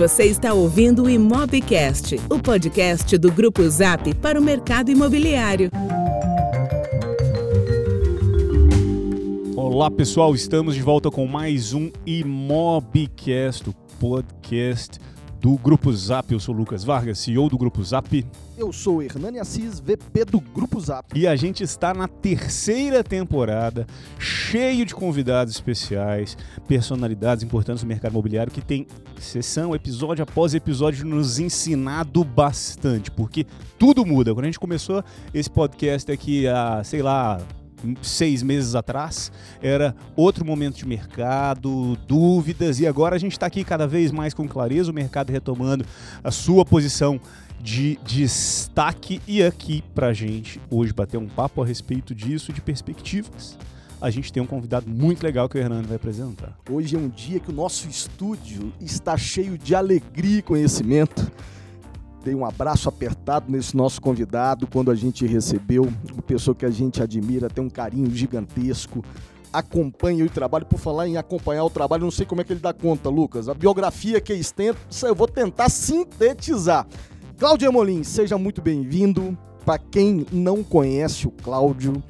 [0.00, 5.70] Você está ouvindo o Imobcast, o podcast do Grupo Zap para o mercado imobiliário.
[9.54, 14.98] Olá pessoal, estamos de volta com mais um Imobcast, o podcast
[15.40, 16.30] do Grupo Zap.
[16.30, 18.26] Eu sou Lucas Vargas, CEO do Grupo Zap.
[18.58, 21.18] Eu sou Hernani Assis, VP do Grupo Zap.
[21.18, 23.86] E a gente está na terceira temporada,
[24.18, 26.36] cheio de convidados especiais,
[26.68, 28.86] personalidades importantes do mercado imobiliário que tem
[29.18, 33.46] sessão, episódio após episódio, nos ensinado bastante, porque
[33.78, 34.34] tudo muda.
[34.34, 35.02] Quando a gente começou
[35.32, 37.40] esse podcast aqui há, sei lá,
[38.02, 39.30] seis meses atrás,
[39.62, 44.34] era outro momento de mercado, dúvidas, e agora a gente está aqui cada vez mais
[44.34, 45.84] com clareza, o mercado retomando
[46.22, 47.20] a sua posição
[47.62, 53.58] de destaque e aqui pra gente hoje bater um papo a respeito disso, de perspectivas.
[54.00, 56.56] A gente tem um convidado muito legal que o Hernando vai apresentar.
[56.70, 61.30] Hoje é um dia que o nosso estúdio está cheio de alegria e conhecimento.
[62.22, 66.70] Dei um abraço apertado nesse nosso convidado quando a gente recebeu, uma pessoa que a
[66.70, 69.02] gente admira, tem um carinho gigantesco,
[69.50, 70.66] acompanha o trabalho.
[70.66, 73.48] Por falar em acompanhar o trabalho, não sei como é que ele dá conta, Lucas.
[73.48, 76.86] A biografia que extensa, eu vou tentar sintetizar.
[77.38, 79.36] Cláudio Amolim, seja muito bem-vindo.
[79.64, 82.02] Para quem não conhece o Cláudio,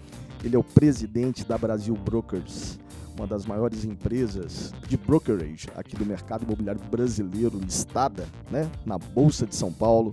[0.43, 2.80] ele é o presidente da Brasil Brokers,
[3.21, 9.47] uma das maiores empresas de brokerage aqui do mercado imobiliário brasileiro, listada né, na Bolsa
[9.47, 10.11] de São Paulo.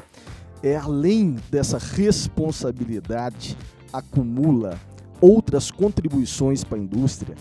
[0.62, 3.58] É além dessa responsabilidade,
[3.94, 4.78] acumula
[5.22, 7.36] outras contribuições para a indústria.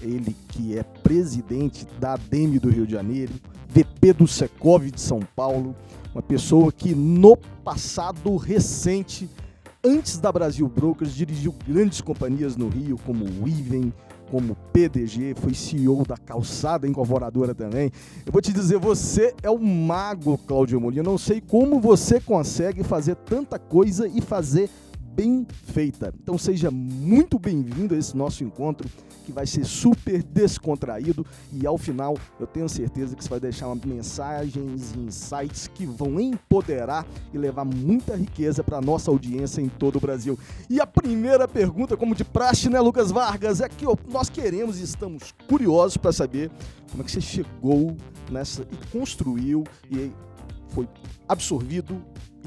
[0.00, 3.34] Ele que é presidente da ADEME do Rio de Janeiro,
[3.68, 5.76] VP do Secov de São Paulo,
[6.14, 9.28] uma pessoa que no passado recente,
[9.84, 13.92] antes da Brasil Brokers, dirigiu grandes companhias no Rio, como Iven,
[14.30, 17.90] como PDG, foi CEO da Calçada Incorporadora também.
[18.24, 21.02] Eu vou te dizer, você é o mago, Cláudio Molina.
[21.02, 24.68] Eu não sei como você consegue fazer tanta coisa e fazer
[25.16, 26.12] bem feita.
[26.22, 28.86] Então seja muito bem-vindo a esse nosso encontro
[29.24, 33.74] que vai ser super descontraído e ao final eu tenho certeza que você vai deixar
[33.74, 39.96] mensagens e insights que vão empoderar e levar muita riqueza para nossa audiência em todo
[39.96, 40.38] o Brasil.
[40.68, 44.84] E a primeira pergunta, como de praxe, né, Lucas Vargas, é que nós queremos e
[44.84, 46.50] estamos curiosos para saber
[46.90, 47.96] como é que você chegou
[48.30, 50.12] nessa e construiu e
[50.76, 50.86] foi
[51.26, 52.04] absorvido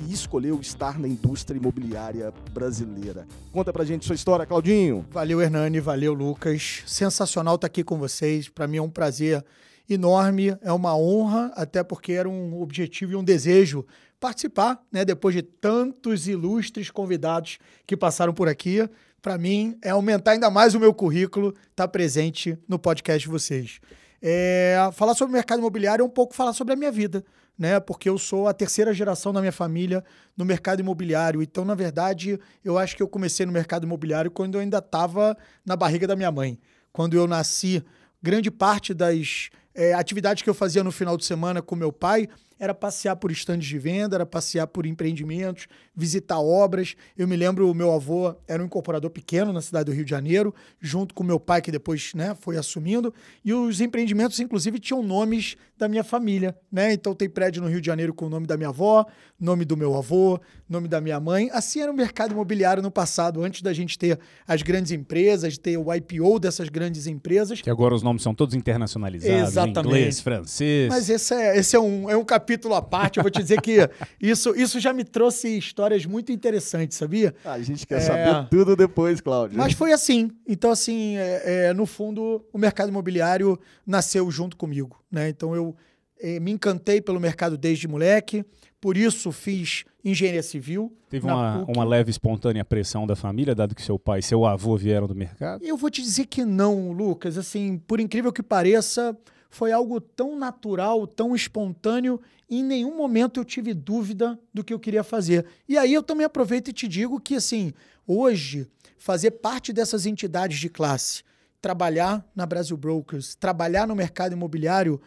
[0.07, 3.27] e escolheu estar na indústria imobiliária brasileira.
[3.51, 5.03] Conta pra gente sua história, Claudinho.
[5.09, 6.83] Valeu, Hernani, valeu, Lucas.
[6.85, 8.47] Sensacional estar aqui com vocês.
[8.47, 9.43] Para mim é um prazer
[9.89, 13.83] enorme, é uma honra, até porque era um objetivo e um desejo
[14.19, 17.57] participar, né, depois de tantos ilustres convidados
[17.87, 18.87] que passaram por aqui.
[19.23, 23.31] Para mim é aumentar ainda mais o meu currículo, estar tá presente no podcast de
[23.31, 23.79] vocês.
[24.21, 27.25] É, falar sobre o mercado imobiliário é um pouco falar sobre a minha vida
[27.59, 27.77] né?
[27.77, 30.01] Porque eu sou a terceira geração da minha família
[30.37, 31.41] no mercado imobiliário.
[31.41, 35.37] Então, na verdade, eu acho que eu comecei no mercado imobiliário quando eu ainda estava
[35.65, 36.57] na barriga da minha mãe.
[36.93, 37.83] Quando eu nasci,
[38.23, 42.29] grande parte das é, atividades que eu fazia no final de semana com meu pai
[42.59, 46.95] era passear por estandes de venda, era passear por empreendimentos, visitar obras.
[47.17, 50.11] Eu me lembro, o meu avô era um incorporador pequeno na cidade do Rio de
[50.11, 53.13] Janeiro, junto com meu pai, que depois né, foi assumindo.
[53.43, 56.55] E os empreendimentos, inclusive, tinham nomes da minha família.
[56.69, 56.91] Né?
[56.91, 59.05] Então tem prédio no Rio de Janeiro com o nome da minha avó,
[59.39, 61.49] nome do meu avô, nome da minha mãe.
[61.53, 65.77] Assim era o mercado imobiliário no passado, antes da gente ter as grandes empresas, ter
[65.77, 67.61] o IPO dessas grandes empresas.
[67.61, 69.87] Que agora os nomes são todos internacionalizados, Exatamente.
[69.87, 70.89] inglês, francês.
[70.89, 73.17] Mas esse é, esse é, um, é um capítulo capítulo à parte.
[73.17, 73.87] Eu vou te dizer que
[74.19, 77.35] isso, isso já me trouxe histórias muito interessantes, sabia?
[77.45, 78.01] A gente quer é...
[78.01, 79.57] saber tudo depois, Cláudio.
[79.57, 80.31] Mas foi assim.
[80.47, 84.99] Então, assim, é, é, no fundo, o mercado imobiliário nasceu junto comigo.
[85.11, 85.29] Né?
[85.29, 85.75] Então, eu
[86.19, 88.43] é, me encantei pelo mercado desde moleque.
[88.81, 90.91] Por isso, fiz engenharia civil.
[91.09, 94.77] Teve uma, uma leve espontânea pressão da família, dado que seu pai e seu avô
[94.77, 95.63] vieram do mercado?
[95.63, 97.37] Eu vou te dizer que não, Lucas.
[97.37, 99.15] Assim, por incrível que pareça,
[99.49, 104.73] foi algo tão natural, tão espontâneo, e em nenhum momento eu tive dúvida do que
[104.73, 105.45] eu queria fazer.
[105.67, 107.73] E aí eu também aproveito e te digo que, assim,
[108.05, 108.67] hoje,
[108.97, 111.23] fazer parte dessas entidades de classe,
[111.59, 115.01] trabalhar na Brasil Brokers, trabalhar no mercado imobiliário,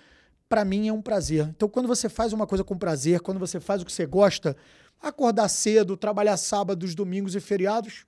[0.49, 1.49] para mim é um prazer.
[1.49, 4.57] Então, quando você faz uma coisa com prazer, quando você faz o que você gosta,
[5.01, 8.05] acordar cedo, trabalhar sábados, domingos e feriados,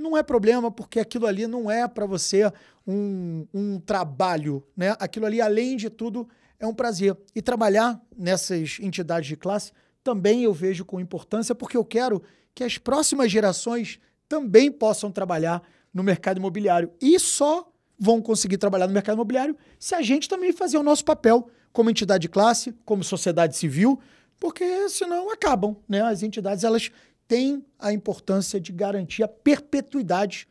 [0.00, 2.50] não é problema, porque aquilo ali não é para você
[2.86, 4.96] um, um trabalho, né?
[4.98, 7.16] Aquilo ali, além de tudo, é um prazer.
[7.34, 12.22] E trabalhar nessas entidades de classe também eu vejo com importância, porque eu quero
[12.54, 15.62] que as próximas gerações também possam trabalhar
[15.92, 16.90] no mercado imobiliário.
[17.00, 21.04] E só vão conseguir trabalhar no mercado imobiliário se a gente também fazer o nosso
[21.04, 24.00] papel como entidade de classe, como sociedade civil,
[24.38, 26.00] porque senão acabam, né?
[26.02, 26.90] As entidades elas
[27.30, 30.48] têm a importância de garantir a perpetuidade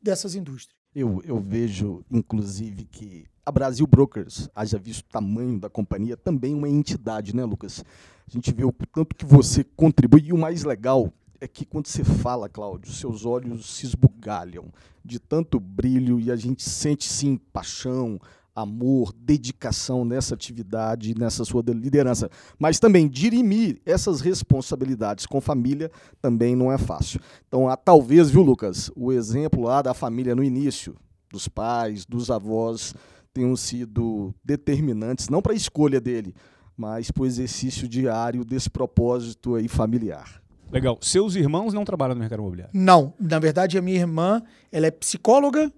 [0.00, 0.76] dessas indústrias.
[0.94, 6.54] Eu, eu vejo, inclusive, que a Brasil Brokers, haja visto o tamanho da companhia, também
[6.54, 7.82] uma entidade, né, Lucas?
[8.26, 10.20] A gente vê o tanto que você contribui.
[10.26, 11.10] E o mais legal
[11.40, 14.70] é que quando você fala, Cláudio, seus olhos se esbugalham
[15.02, 18.20] de tanto brilho e a gente sente, sim, paixão,
[18.62, 22.30] amor, dedicação nessa atividade, nessa sua liderança.
[22.58, 25.90] Mas também dirimir essas responsabilidades com família
[26.20, 27.20] também não é fácil.
[27.46, 30.96] Então, há, talvez, viu, Lucas, o exemplo lá da família no início,
[31.30, 32.94] dos pais, dos avós,
[33.32, 36.34] tenham sido determinantes, não para a escolha dele,
[36.76, 40.42] mas para o exercício diário desse propósito aí familiar.
[40.70, 40.98] Legal.
[41.00, 42.72] Seus irmãos não trabalham no mercado imobiliário?
[42.74, 43.14] Não.
[43.18, 45.72] Na verdade, a minha irmã ela é psicóloga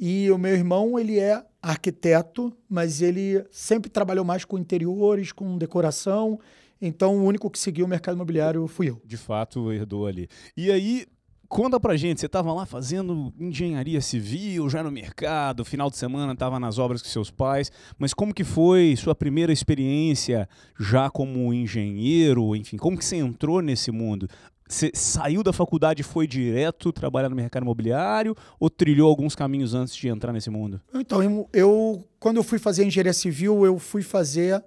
[0.00, 5.58] e o meu irmão ele é arquiteto, mas ele sempre trabalhou mais com interiores, com
[5.58, 6.40] decoração.
[6.80, 9.02] Então, o único que seguiu o mercado imobiliário fui eu.
[9.04, 10.26] De fato, herdou ali.
[10.56, 11.04] E aí,
[11.46, 16.32] conta pra gente, você estava lá fazendo engenharia civil, já no mercado, final de semana
[16.32, 20.48] estava nas obras com seus pais, mas como que foi sua primeira experiência
[20.78, 24.26] já como engenheiro, enfim, como que você entrou nesse mundo?
[24.70, 29.74] Você saiu da faculdade e foi direto trabalhar no mercado imobiliário ou trilhou alguns caminhos
[29.74, 30.80] antes de entrar nesse mundo?
[30.94, 34.62] Então, eu, quando eu fui fazer engenharia civil, eu fui fazer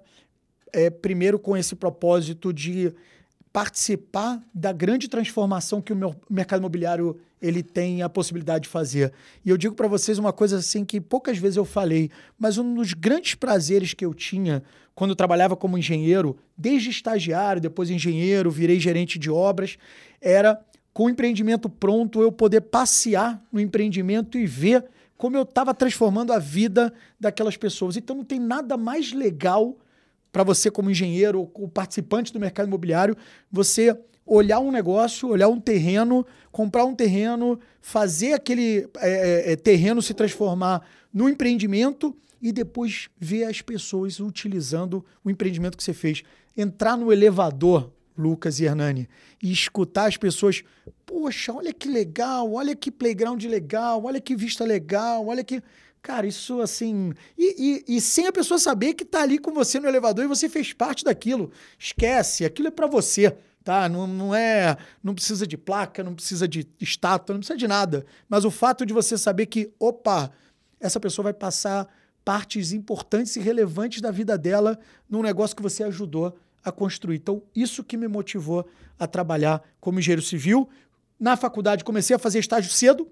[0.74, 2.92] é, primeiro com esse propósito de
[3.54, 9.12] participar da grande transformação que o meu mercado imobiliário ele tem a possibilidade de fazer.
[9.44, 12.74] E eu digo para vocês uma coisa assim que poucas vezes eu falei, mas um
[12.74, 14.60] dos grandes prazeres que eu tinha
[14.92, 19.78] quando eu trabalhava como engenheiro, desde estagiário, depois engenheiro, virei gerente de obras,
[20.20, 20.60] era
[20.92, 24.84] com o empreendimento pronto eu poder passear no empreendimento e ver
[25.16, 27.96] como eu estava transformando a vida daquelas pessoas.
[27.96, 29.76] Então não tem nada mais legal
[30.34, 33.16] para você como engenheiro ou participante do mercado imobiliário,
[33.52, 33.96] você
[34.26, 40.02] olhar um negócio, olhar um terreno, comprar um terreno, fazer aquele é, é, é terreno
[40.02, 46.24] se transformar no empreendimento e depois ver as pessoas utilizando o empreendimento que você fez.
[46.56, 49.08] Entrar no elevador, Lucas e Hernani,
[49.40, 50.64] e escutar as pessoas.
[51.06, 55.62] Poxa, olha que legal, olha que playground legal, olha que vista legal, olha que.
[56.04, 57.14] Cara, isso assim.
[57.36, 60.28] E, e, e, sem a pessoa saber que tá ali com você no elevador e
[60.28, 61.50] você fez parte daquilo.
[61.78, 63.34] Esquece, aquilo é para você,
[63.64, 63.88] tá?
[63.88, 64.76] Não, não é.
[65.02, 68.04] Não precisa de placa, não precisa de estátua, não precisa de nada.
[68.28, 70.30] Mas o fato de você saber que, opa,
[70.78, 71.88] essa pessoa vai passar
[72.22, 74.78] partes importantes e relevantes da vida dela
[75.08, 77.16] num negócio que você ajudou a construir.
[77.16, 78.68] Então, isso que me motivou
[78.98, 80.68] a trabalhar como engenheiro civil.
[81.18, 83.10] Na faculdade, comecei a fazer estágio cedo,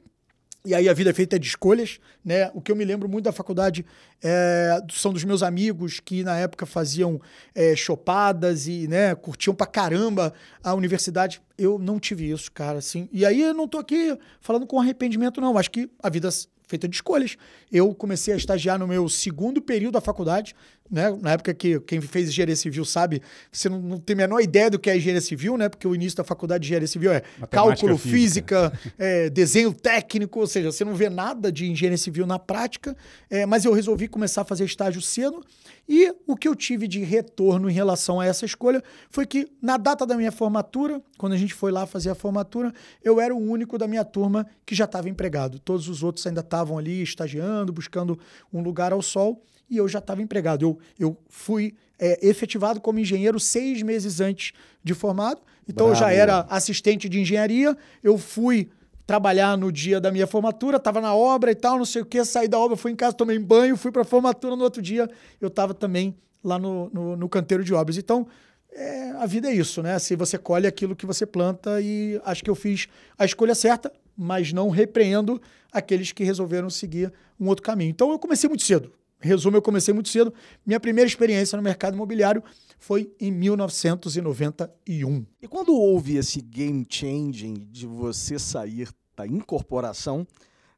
[0.64, 2.50] e aí a vida é feita de escolhas, né?
[2.54, 3.84] O que eu me lembro muito da faculdade
[4.22, 7.20] é, são dos meus amigos que na época faziam
[7.52, 10.32] é, chopadas e né, curtiam pra caramba
[10.62, 11.42] a universidade.
[11.58, 13.08] Eu não tive isso, cara, assim.
[13.12, 15.58] E aí eu não tô aqui falando com arrependimento, não.
[15.58, 16.30] Acho que a vida
[16.72, 17.36] feita de escolhas.
[17.70, 20.54] Eu comecei a estagiar no meu segundo período da faculdade,
[20.92, 21.16] né?
[21.22, 24.68] Na época que quem fez engenharia civil sabe, você não, não, tem a menor ideia
[24.68, 25.70] do que é engenharia civil, né?
[25.70, 29.72] Porque o início da faculdade de engenharia civil é Matemática cálculo, física, física é, desenho
[29.72, 32.94] técnico, ou seja, você não vê nada de engenharia civil na prática.
[33.30, 35.42] É, mas eu resolvi começar a fazer estágio cedo
[35.88, 39.78] e o que eu tive de retorno em relação a essa escolha foi que na
[39.78, 42.72] data da minha formatura, quando a gente foi lá fazer a formatura,
[43.02, 45.58] eu era o único da minha turma que já estava empregado.
[45.58, 48.18] Todos os outros ainda estavam ali estagiando, buscando
[48.52, 50.62] um lugar ao sol e eu já estava empregado.
[50.62, 54.52] Eu, eu fui é, efetivado como engenheiro seis meses antes
[54.84, 56.02] de formado, então Bravo.
[56.02, 58.68] eu já era assistente de engenharia, eu fui
[59.06, 62.22] trabalhar no dia da minha formatura, estava na obra e tal, não sei o que,
[62.24, 65.08] saí da obra, fui em casa, tomei banho, fui para a formatura no outro dia,
[65.40, 66.14] eu estava também
[66.44, 67.96] lá no, no, no, canteiro de obras.
[67.96, 68.26] Então,
[68.72, 69.98] é, a vida é isso, né?
[69.98, 72.88] Se você colhe aquilo que você planta e acho que eu fiz
[73.18, 75.40] a escolha certa, mas não repreendo
[75.72, 77.90] aqueles que resolveram seguir um outro caminho.
[77.90, 78.92] Então, eu comecei muito cedo.
[79.22, 80.32] Resumo, eu comecei muito cedo.
[80.66, 82.42] Minha primeira experiência no mercado imobiliário
[82.78, 85.24] foi em 1991.
[85.40, 90.26] E quando houve esse game changing de você sair da incorporação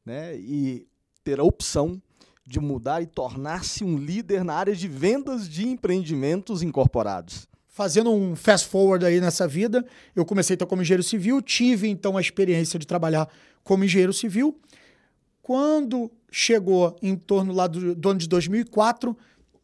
[0.04, 0.86] né, e
[1.22, 2.00] ter a opção
[2.46, 7.48] de mudar e tornar-se um líder na área de vendas de empreendimentos incorporados?
[7.66, 9.84] Fazendo um fast forward aí nessa vida,
[10.14, 13.28] eu comecei então como engenheiro civil, tive então a experiência de trabalhar
[13.64, 14.60] como engenheiro civil.
[15.42, 19.16] Quando chegou em torno lá do, do ano de 2004,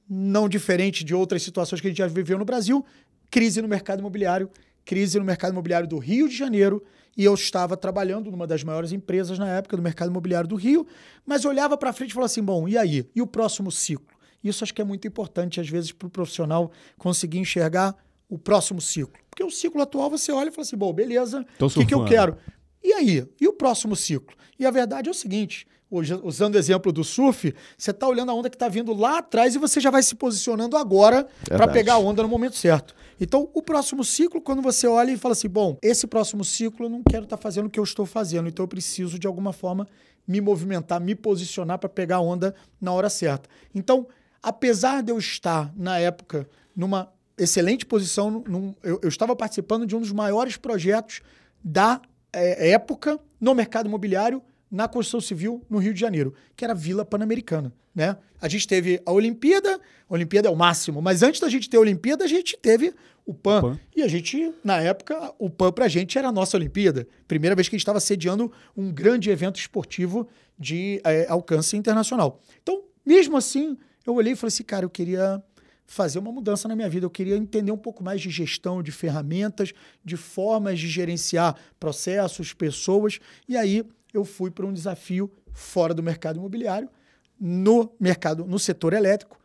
[0.09, 2.87] não diferente de outras situações que a gente já viveu no Brasil,
[3.29, 4.49] crise no mercado imobiliário,
[4.85, 6.81] crise no mercado imobiliário do Rio de Janeiro,
[7.17, 10.87] e eu estava trabalhando numa das maiores empresas na época do mercado imobiliário do Rio,
[11.27, 13.05] mas olhava para frente e falava assim: bom, e aí?
[13.17, 14.17] E o próximo ciclo?
[14.43, 17.97] Isso acho que é muito importante, às vezes, para o profissional conseguir enxergar
[18.29, 19.21] o próximo ciclo.
[19.29, 22.05] Porque o ciclo atual você olha e fala assim: bom, beleza, o que, que eu
[22.05, 22.37] quero?
[22.81, 23.27] E aí?
[23.41, 24.37] E o próximo ciclo?
[24.57, 28.35] E a verdade é o seguinte: usando o exemplo do surf, você está olhando a
[28.35, 31.95] onda que está vindo lá atrás e você já vai se posicionando agora para pegar
[31.95, 32.95] a onda no momento certo.
[33.21, 36.91] Então, o próximo ciclo, quando você olha e fala assim: bom, esse próximo ciclo eu
[36.91, 39.87] não quero estar fazendo o que eu estou fazendo, então eu preciso de alguma forma
[40.27, 43.49] me movimentar, me posicionar para pegar a onda na hora certa.
[43.75, 44.07] Então,
[44.43, 49.97] apesar de eu estar, na época, numa excelente posição, num- eu, eu estava participando de
[49.97, 51.21] um dos maiores projetos
[51.65, 52.01] da
[52.33, 56.77] eh, época no mercado imobiliário na construção civil no Rio de Janeiro, que era a
[56.77, 57.73] Vila Pan-Americana.
[57.95, 58.17] Né?
[58.41, 61.77] A gente teve a Olimpíada, a Olimpíada é o máximo, mas antes da gente ter
[61.77, 62.95] a Olimpíada, a gente teve
[63.27, 63.61] o PAN.
[63.61, 63.81] PAN.
[63.95, 67.07] E a gente, na época, o PAN pra gente era a nossa Olimpíada.
[67.27, 72.41] Primeira vez que a gente estava sediando um grande evento esportivo de eh, alcance internacional.
[72.63, 75.43] Então, mesmo assim, eu olhei e falei assim, cara, eu queria
[75.85, 77.05] fazer uma mudança na minha vida.
[77.05, 79.73] Eu queria entender um pouco mais de gestão, de ferramentas,
[80.05, 83.19] de formas de gerenciar processos, pessoas.
[83.49, 83.85] E aí
[84.17, 86.89] eu fui para um desafio fora do mercado imobiliário,
[87.39, 89.39] no mercado, no setor elétrico,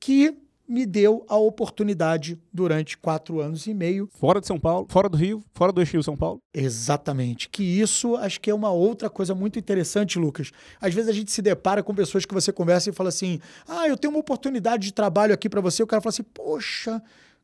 [0.00, 5.08] que me deu a oportunidade durante quatro anos e meio Fora de São Paulo, fora
[5.08, 6.40] do Rio, fora do eixo São Paulo.
[6.54, 7.48] Exatamente.
[7.50, 10.50] Que isso acho que é uma outra coisa muito interessante, Lucas.
[10.80, 13.86] Às vezes a gente se depara com pessoas que você conversa e fala assim: ah,
[13.86, 15.82] eu tenho uma oportunidade de trabalho aqui para você.
[15.82, 17.02] O cara fala assim: poxa,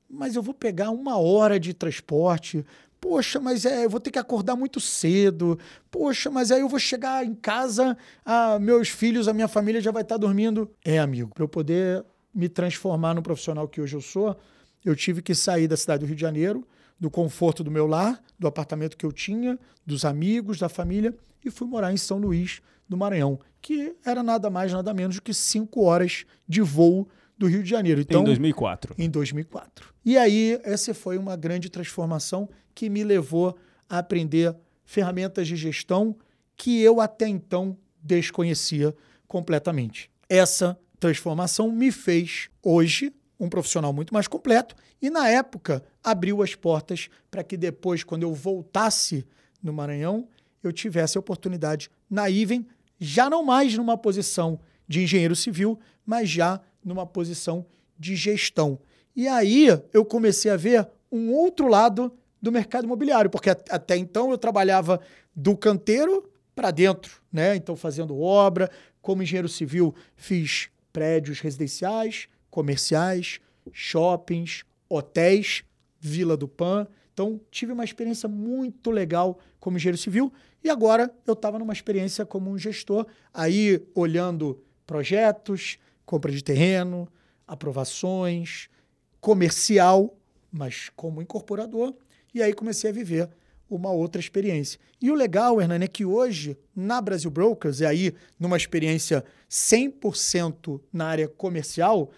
[0.08, 2.64] mas eu vou pegar uma hora de transporte.
[3.00, 5.58] Poxa, mas é, eu vou ter que acordar muito cedo.
[5.90, 9.90] Poxa, mas aí eu vou chegar em casa, ah, meus filhos, a minha família já
[9.90, 10.70] vai estar dormindo.
[10.84, 12.04] É, amigo, para eu poder
[12.34, 14.36] me transformar no profissional que hoje eu sou,
[14.84, 16.66] eu tive que sair da cidade do Rio de Janeiro,
[16.98, 21.50] do conforto do meu lar, do apartamento que eu tinha, dos amigos, da família, e
[21.50, 25.32] fui morar em São Luís do Maranhão, que era nada mais, nada menos do que
[25.32, 28.02] cinco horas de voo do Rio de Janeiro.
[28.02, 28.94] Então, em 2004.
[28.98, 29.94] em 2004.
[30.04, 32.48] E aí, essa foi uma grande transformação
[32.80, 33.58] que me levou
[33.90, 34.56] a aprender
[34.86, 36.16] ferramentas de gestão
[36.56, 38.96] que eu até então desconhecia
[39.28, 40.10] completamente.
[40.30, 46.54] Essa transformação me fez, hoje, um profissional muito mais completo e, na época, abriu as
[46.54, 49.26] portas para que depois, quando eu voltasse
[49.62, 50.26] no Maranhão,
[50.62, 52.66] eu tivesse a oportunidade na Iven,
[52.98, 54.58] já não mais numa posição
[54.88, 57.66] de engenheiro civil, mas já numa posição
[57.98, 58.80] de gestão.
[59.14, 62.10] E aí eu comecei a ver um outro lado
[62.40, 65.00] do mercado imobiliário, porque at- até então eu trabalhava
[65.34, 67.54] do canteiro para dentro, né?
[67.56, 68.70] Então fazendo obra,
[69.00, 73.40] como engenheiro civil fiz prédios residenciais, comerciais,
[73.72, 75.62] shoppings, hotéis,
[76.00, 76.86] Vila do Pan.
[77.12, 80.32] Então tive uma experiência muito legal como engenheiro civil
[80.64, 87.06] e agora eu estava numa experiência como um gestor, aí olhando projetos, compra de terreno,
[87.46, 88.68] aprovações,
[89.20, 90.16] comercial,
[90.50, 91.94] mas como incorporador,
[92.34, 93.28] e aí comecei a viver
[93.68, 94.80] uma outra experiência.
[95.00, 100.80] E o legal, Hernani, é que hoje, na Brasil Brokers, e aí numa experiência 100%
[100.92, 102.10] na área comercial,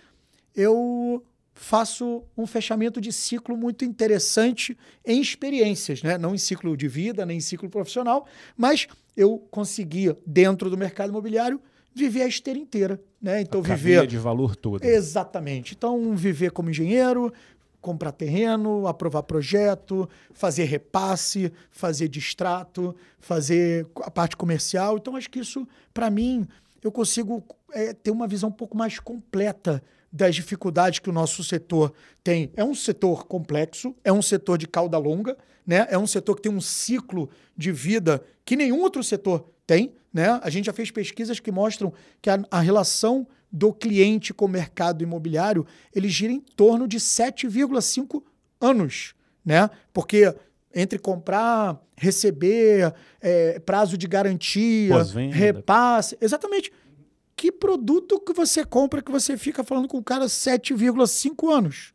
[0.54, 1.22] eu
[1.54, 6.16] faço um fechamento de ciclo muito interessante em experiências, né?
[6.16, 8.26] não em ciclo de vida, nem em ciclo profissional,
[8.56, 11.60] mas eu consegui, dentro do mercado imobiliário,
[11.94, 13.00] viver a esteira inteira.
[13.20, 13.42] Né?
[13.42, 14.86] Então, a viver de valor toda.
[14.86, 15.74] Exatamente.
[15.74, 17.32] Então, viver como engenheiro,
[17.82, 24.96] comprar terreno, aprovar projeto, fazer repasse, fazer distrato, fazer a parte comercial.
[24.96, 26.46] Então, acho que isso, para mim,
[26.82, 31.42] eu consigo é, ter uma visão um pouco mais completa das dificuldades que o nosso
[31.42, 32.50] setor tem.
[32.56, 35.36] É um setor complexo, é um setor de cauda longa,
[35.66, 35.86] né?
[35.90, 39.94] é um setor que tem um ciclo de vida que nenhum outro setor tem.
[40.12, 40.28] Né?
[40.42, 44.48] A gente já fez pesquisas que mostram que a, a relação do cliente com o
[44.48, 48.22] mercado imobiliário ele gira em torno de 7,5
[48.60, 49.14] anos.
[49.44, 49.68] Né?
[49.92, 50.34] Porque
[50.74, 54.94] entre comprar, receber, é, prazo de garantia,
[55.30, 56.16] repasse.
[56.20, 56.72] Exatamente.
[57.36, 61.92] Que produto que você compra que você fica falando com o cara 7,5 anos?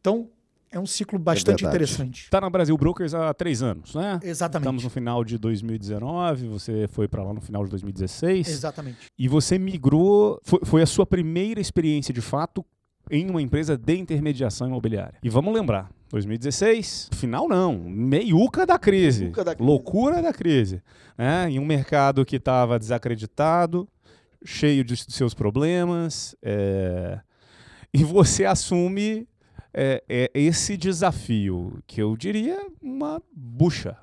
[0.00, 0.30] Então,
[0.72, 1.76] é um ciclo bastante verdade.
[1.84, 2.30] interessante.
[2.30, 4.20] Tá na Brasil Brokers há três anos, né?
[4.22, 4.64] Exatamente.
[4.66, 8.48] Estamos no final de 2019, você foi para lá no final de 2016.
[8.48, 8.98] Exatamente.
[9.18, 12.64] E você migrou, foi, foi a sua primeira experiência de fato
[13.10, 15.18] em uma empresa de intermediação imobiliária.
[15.22, 19.68] E vamos lembrar, 2016, final não, meiuca da crise, Meiuca da crise.
[19.68, 20.80] loucura da crise,
[21.18, 21.50] né?
[21.50, 23.88] Em um mercado que estava desacreditado,
[24.44, 27.18] cheio de seus problemas, é,
[27.92, 29.26] e você assume
[29.72, 33.96] é, é, esse desafio que eu diria uma bucha,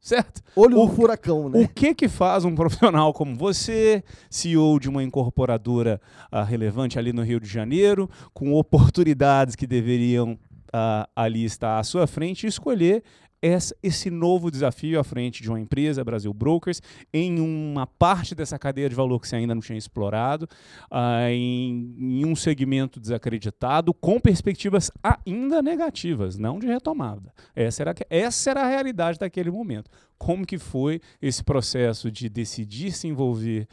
[0.00, 0.42] certo?
[0.56, 1.60] Olho O- no furacão, né?
[1.62, 7.12] O que que faz um profissional como você, CEO de uma incorporadora ah, relevante ali
[7.12, 10.38] no Rio de Janeiro, com oportunidades que deveriam
[10.72, 13.02] ah, ali estar à sua frente, escolher
[13.46, 16.80] essa- esse novo desafio à frente de uma empresa, Brasil Brokers,
[17.12, 20.48] em uma parte dessa cadeia de valor que você ainda não tinha explorado,
[20.90, 27.32] ah, em, em um segmento desacreditado, com perspectivas ainda negativas, não de retomada.
[27.54, 29.90] Essa era, essa era a realidade daquele momento.
[30.16, 33.68] Como que foi esse processo de decidir se envolver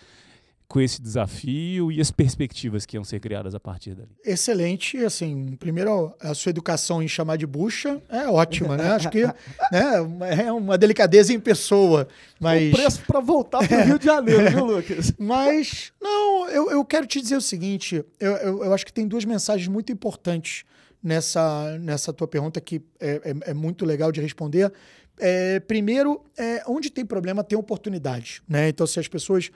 [0.72, 4.08] com esse desafio e as perspectivas que iam ser criadas a partir dali?
[4.24, 8.92] Excelente, assim, primeiro a sua educação em chamar de bucha é ótima, né?
[8.92, 9.26] Acho que
[9.70, 12.08] né, é uma delicadeza em pessoa,
[12.40, 12.72] mas...
[12.72, 15.12] O preço para voltar pro Rio de Janeiro, viu, Lucas?
[15.20, 19.08] Mas, não, eu, eu quero te dizer o seguinte: eu, eu, eu acho que tem
[19.08, 20.64] duas mensagens muito importantes
[21.04, 24.72] nessa, nessa tua pergunta que é, é, é muito legal de responder.
[25.20, 28.42] É, primeiro, é, onde tem problema tem oportunidade.
[28.48, 28.70] Né?
[28.70, 29.52] Então, se as pessoas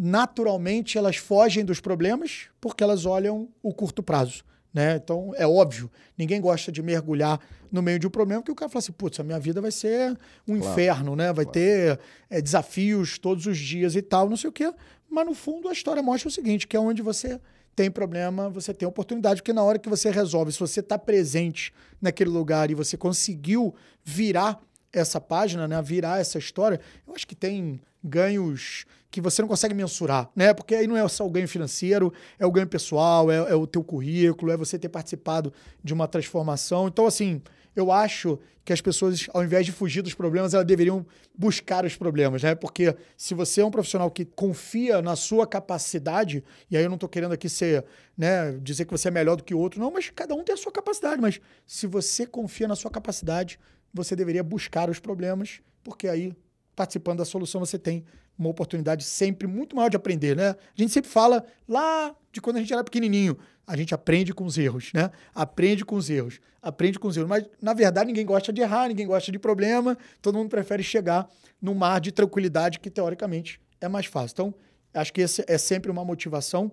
[0.00, 4.44] naturalmente elas fogem dos problemas porque elas olham o curto prazo.
[4.72, 4.96] Né?
[4.96, 7.40] Então, é óbvio, ninguém gosta de mergulhar
[7.72, 9.72] no meio de um problema, porque o cara fala assim, putz, a minha vida vai
[9.72, 11.32] ser um Claro, inferno, né?
[11.32, 11.50] Vai claro.
[11.50, 12.00] ter
[12.30, 14.72] é, desafios todos os dias e tal, não sei o quê.
[15.10, 17.40] Mas, no fundo, a história mostra o seguinte, que é onde você
[17.74, 21.72] tem problema, você tem oportunidade, porque na hora que você resolve, se você está presente
[22.00, 23.74] naquele lugar e você conseguiu
[24.04, 24.60] virar
[24.98, 25.80] essa página, né?
[25.82, 30.52] Virar essa história, eu acho que tem ganhos que você não consegue mensurar, né?
[30.52, 33.66] Porque aí não é só o ganho financeiro, é o ganho pessoal, é, é o
[33.66, 35.52] teu currículo, é você ter participado
[35.82, 36.88] de uma transformação.
[36.88, 37.40] Então, assim,
[37.74, 41.96] eu acho que as pessoas, ao invés de fugir dos problemas, elas deveriam buscar os
[41.96, 42.54] problemas, né?
[42.54, 46.96] Porque se você é um profissional que confia na sua capacidade, e aí eu não
[46.96, 47.82] estou querendo aqui ser,
[48.14, 50.54] né, dizer que você é melhor do que o outro, não, mas cada um tem
[50.54, 51.18] a sua capacidade.
[51.18, 53.58] Mas se você confia na sua capacidade,
[53.92, 56.32] você deveria buscar os problemas, porque aí,
[56.76, 58.04] participando da solução, você tem
[58.38, 60.50] uma oportunidade sempre muito maior de aprender, né?
[60.50, 64.44] A gente sempre fala lá de quando a gente era pequenininho, a gente aprende com
[64.44, 65.10] os erros, né?
[65.34, 67.28] Aprende com os erros, aprende com os erros.
[67.28, 71.28] Mas, na verdade, ninguém gosta de errar, ninguém gosta de problema, todo mundo prefere chegar
[71.60, 74.32] num mar de tranquilidade que, teoricamente, é mais fácil.
[74.32, 74.54] Então,
[74.94, 76.70] acho que esse é sempre uma motivação.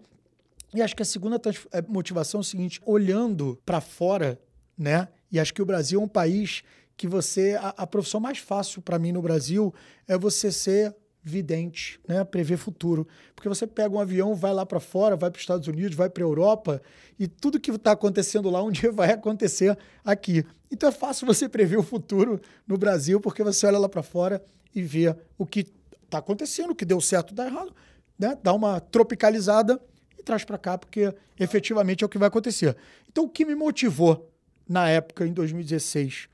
[0.74, 4.40] E acho que a segunda eh, motivação é o seguinte: olhando para fora,
[4.78, 5.08] né?
[5.32, 6.64] E acho que o Brasil é um país
[6.98, 7.56] que você.
[7.60, 9.74] A, a profissão mais fácil para mim no Brasil
[10.08, 12.24] é você ser vidente, né?
[12.24, 13.08] Prever futuro.
[13.36, 16.08] Porque você pega um avião, vai lá para fora, vai para os Estados Unidos, vai
[16.08, 16.80] para a Europa,
[17.18, 20.46] e tudo que está acontecendo lá um dia vai acontecer aqui.
[20.72, 24.44] Então é fácil você prever o futuro no Brasil, porque você olha lá para fora
[24.74, 25.66] e vê o que
[26.04, 27.74] está acontecendo, o que deu certo, dá errado,
[28.20, 28.38] né?
[28.44, 29.82] Dá uma tropicalizada
[30.18, 32.78] e traz para cá, porque efetivamente é o que vai acontecer.
[33.10, 34.32] Então, o que me motivou
[34.68, 36.28] na época, em 2016,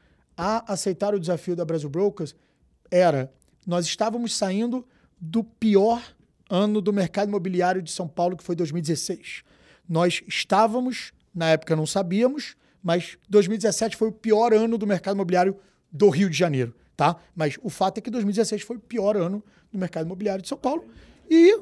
[0.44, 2.36] a aceitar o desafio da Brasil Brokers
[2.90, 3.32] era
[3.68, 4.84] nós estávamos saindo
[5.20, 6.02] do pior
[6.50, 9.44] ano do mercado imobiliário de São Paulo, que foi 2016.
[9.88, 15.56] Nós estávamos, na época não sabíamos, mas 2017 foi o pior ano do mercado imobiliário
[15.92, 17.18] do Rio de Janeiro, tá?
[17.36, 20.58] Mas o fato é que 2016 foi o pior ano do mercado imobiliário de São
[20.58, 20.86] Paulo.
[21.30, 21.56] E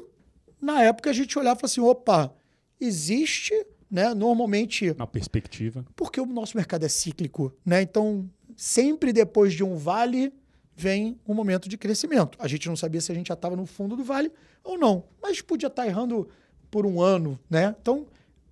[0.58, 2.34] na época a gente olhava e falava assim, opa,
[2.80, 3.52] existe,
[3.90, 5.84] né, normalmente Na perspectiva.
[5.94, 7.82] porque o nosso mercado é cíclico, né?
[7.82, 8.28] Então,
[8.60, 10.30] sempre depois de um vale
[10.76, 12.36] vem um momento de crescimento.
[12.38, 14.30] A gente não sabia se a gente já estava no fundo do vale
[14.62, 16.28] ou não, mas podia estar errando
[16.70, 17.74] por um ano, né?
[17.80, 18.06] Então,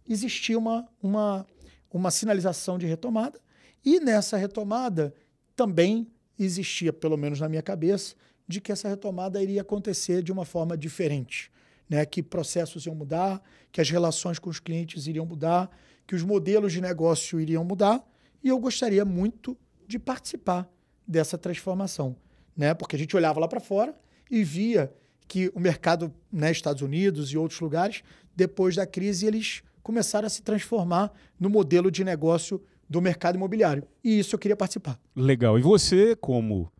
[0.09, 1.47] existia uma, uma,
[1.93, 3.39] uma sinalização de retomada
[3.85, 5.13] e nessa retomada
[5.55, 8.15] também existia, pelo menos na minha cabeça,
[8.47, 11.53] de que essa retomada iria acontecer de uma forma diferente,
[11.87, 12.07] né?
[12.07, 15.71] Que processos iam mudar, que as relações com os clientes iriam mudar,
[16.07, 18.03] que os modelos de negócio iriam mudar,
[18.43, 19.55] e eu gostaria muito
[19.89, 20.71] de participar
[21.07, 22.15] dessa transformação,
[22.55, 22.75] né?
[22.75, 23.99] Porque a gente olhava lá para fora
[24.31, 24.93] e via
[25.27, 28.03] que o mercado, né, Estados Unidos e outros lugares,
[28.37, 33.83] depois da crise, eles começaram a se transformar no modelo de negócio do mercado imobiliário.
[34.05, 34.99] E isso eu queria participar.
[35.17, 35.59] Legal.
[35.59, 36.71] E você, como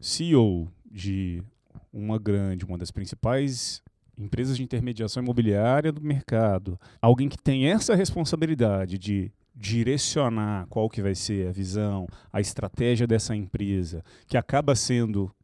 [0.00, 1.42] CEO de
[1.92, 3.82] uma grande, uma das principais
[4.16, 11.00] empresas de intermediação imobiliária do mercado, alguém que tem essa responsabilidade de direcionar qual que
[11.00, 15.34] vai ser a visão, a estratégia dessa empresa, que acaba sendo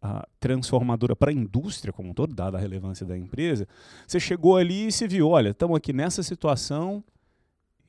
[0.00, 3.68] a transformadora para a indústria como um todo, dada a relevância da empresa,
[4.06, 7.04] você chegou ali e se viu, olha, estamos aqui nessa situação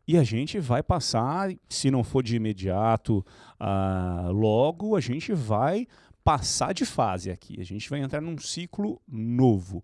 [0.07, 3.25] e a gente vai passar, se não for de imediato,
[3.59, 5.87] ah, logo a gente vai
[6.23, 7.59] passar de fase aqui.
[7.59, 9.83] A gente vai entrar num ciclo novo.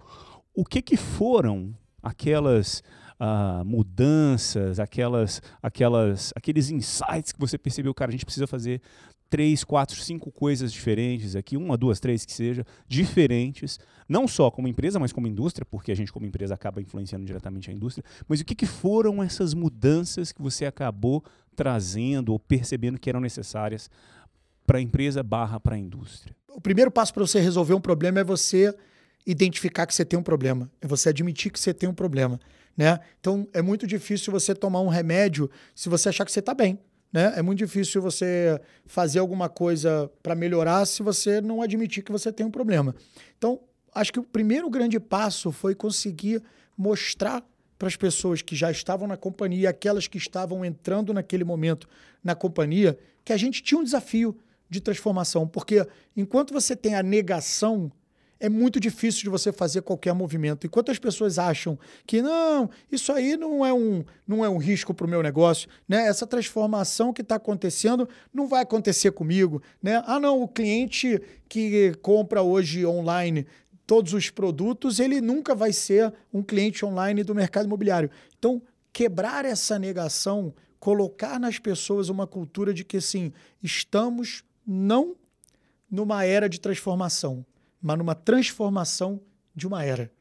[0.54, 2.84] O que, que foram aquelas
[3.20, 8.82] uh, mudanças, aquelas, aquelas, aqueles insights que você percebeu, cara, a gente precisa fazer
[9.30, 14.68] três, quatro, cinco coisas diferentes aqui, uma, duas, três que seja, diferentes, não só como
[14.68, 18.42] empresa, mas como indústria, porque a gente como empresa acaba influenciando diretamente a indústria, mas
[18.42, 21.24] o que, que foram essas mudanças que você acabou
[21.56, 23.90] trazendo ou percebendo que eram necessárias
[24.66, 26.36] para a empresa barra para a indústria?
[26.50, 28.76] O primeiro passo para você resolver um problema é você
[29.26, 32.40] identificar que você tem um problema, é você admitir que você tem um problema.
[32.80, 32.98] Né?
[33.20, 36.80] Então é muito difícil você tomar um remédio se você achar que você está bem.
[37.12, 37.34] Né?
[37.36, 42.32] É muito difícil você fazer alguma coisa para melhorar se você não admitir que você
[42.32, 42.96] tem um problema.
[43.38, 43.60] Então,
[43.94, 46.42] acho que o primeiro grande passo foi conseguir
[46.78, 47.44] mostrar
[47.78, 51.86] para as pessoas que já estavam na companhia, aquelas que estavam entrando naquele momento
[52.24, 54.38] na companhia, que a gente tinha um desafio
[54.70, 57.92] de transformação, porque enquanto você tem a negação
[58.40, 60.66] é muito difícil de você fazer qualquer movimento.
[60.66, 64.94] Enquanto as pessoas acham que não, isso aí não é um, não é um risco
[64.94, 66.08] para o meu negócio, né?
[66.08, 70.02] Essa transformação que está acontecendo não vai acontecer comigo, né?
[70.06, 73.46] Ah, não, o cliente que compra hoje online
[73.86, 78.10] todos os produtos, ele nunca vai ser um cliente online do mercado imobiliário.
[78.38, 78.62] Então,
[78.94, 85.16] quebrar essa negação, colocar nas pessoas uma cultura de que, assim, estamos não
[85.90, 87.44] numa era de transformação
[87.82, 89.22] mas numa transformação
[89.56, 90.12] de uma era.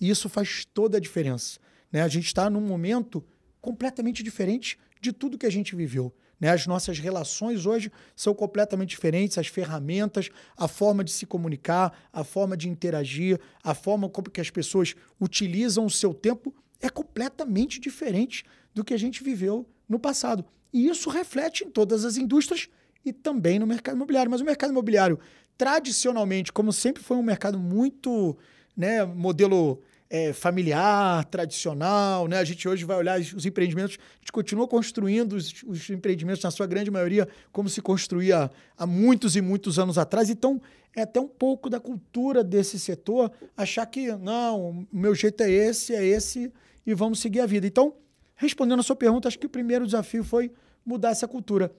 [0.00, 1.58] E isso faz toda a diferença.
[1.90, 2.02] Né?
[2.02, 3.24] A gente está num momento
[3.60, 6.14] completamente diferente de tudo que a gente viveu.
[6.38, 6.50] Né?
[6.50, 12.22] As nossas relações hoje são completamente diferentes, as ferramentas, a forma de se comunicar, a
[12.22, 17.80] forma de interagir, a forma como que as pessoas utilizam o seu tempo é completamente
[17.80, 20.44] diferente do que a gente viveu no passado.
[20.72, 22.68] E isso reflete em todas as indústrias
[23.04, 24.30] e também no mercado imobiliário.
[24.30, 25.18] Mas o mercado imobiliário
[25.56, 28.36] tradicionalmente, como sempre foi um mercado muito,
[28.76, 32.38] né, modelo é, familiar, tradicional, né?
[32.38, 36.50] A gente hoje vai olhar os empreendimentos, a gente continua construindo os, os, empreendimentos, na
[36.50, 40.30] sua grande maioria, como se construía há muitos e muitos anos atrás.
[40.30, 40.60] Então,
[40.94, 45.50] é até um pouco da cultura desse setor achar que, não, o meu jeito é
[45.50, 46.52] esse, é esse,
[46.86, 47.66] e vamos seguir a vida.
[47.66, 47.94] Então,
[48.36, 50.52] respondendo a sua pergunta, acho que o primeiro desafio foi
[50.84, 51.74] mudar essa cultura.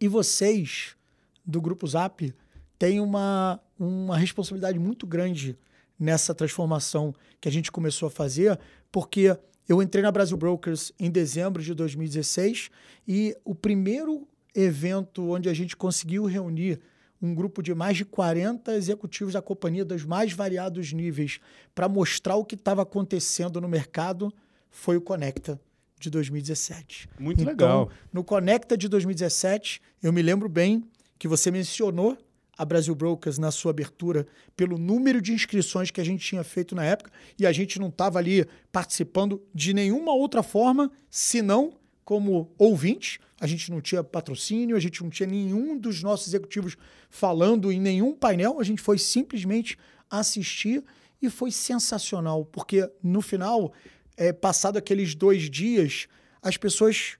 [0.00, 0.96] E vocês,
[1.44, 2.34] do Grupo Zap,
[2.78, 5.58] tem uma, uma responsabilidade muito grande
[5.98, 8.58] nessa transformação que a gente começou a fazer,
[8.92, 9.36] porque
[9.68, 12.70] eu entrei na Brasil Brokers em dezembro de 2016
[13.06, 16.80] e o primeiro evento onde a gente conseguiu reunir
[17.20, 21.40] um grupo de mais de 40 executivos da companhia dos mais variados níveis
[21.74, 24.32] para mostrar o que estava acontecendo no mercado
[24.70, 25.58] foi o Conecta
[25.98, 27.08] de 2017.
[27.18, 27.90] Muito então, legal.
[28.12, 30.84] No Conecta de 2017, eu me lembro bem
[31.18, 32.16] que você mencionou
[32.56, 36.74] a Brasil Brokers na sua abertura pelo número de inscrições que a gente tinha feito
[36.74, 42.50] na época e a gente não estava ali participando de nenhuma outra forma senão como
[42.56, 43.20] ouvinte.
[43.38, 46.76] A gente não tinha patrocínio, a gente não tinha nenhum dos nossos executivos
[47.10, 49.76] falando em nenhum painel, a gente foi simplesmente
[50.08, 50.82] assistir
[51.20, 53.72] e foi sensacional, porque no final,
[54.16, 56.06] é, passado aqueles dois dias,
[56.40, 57.18] as pessoas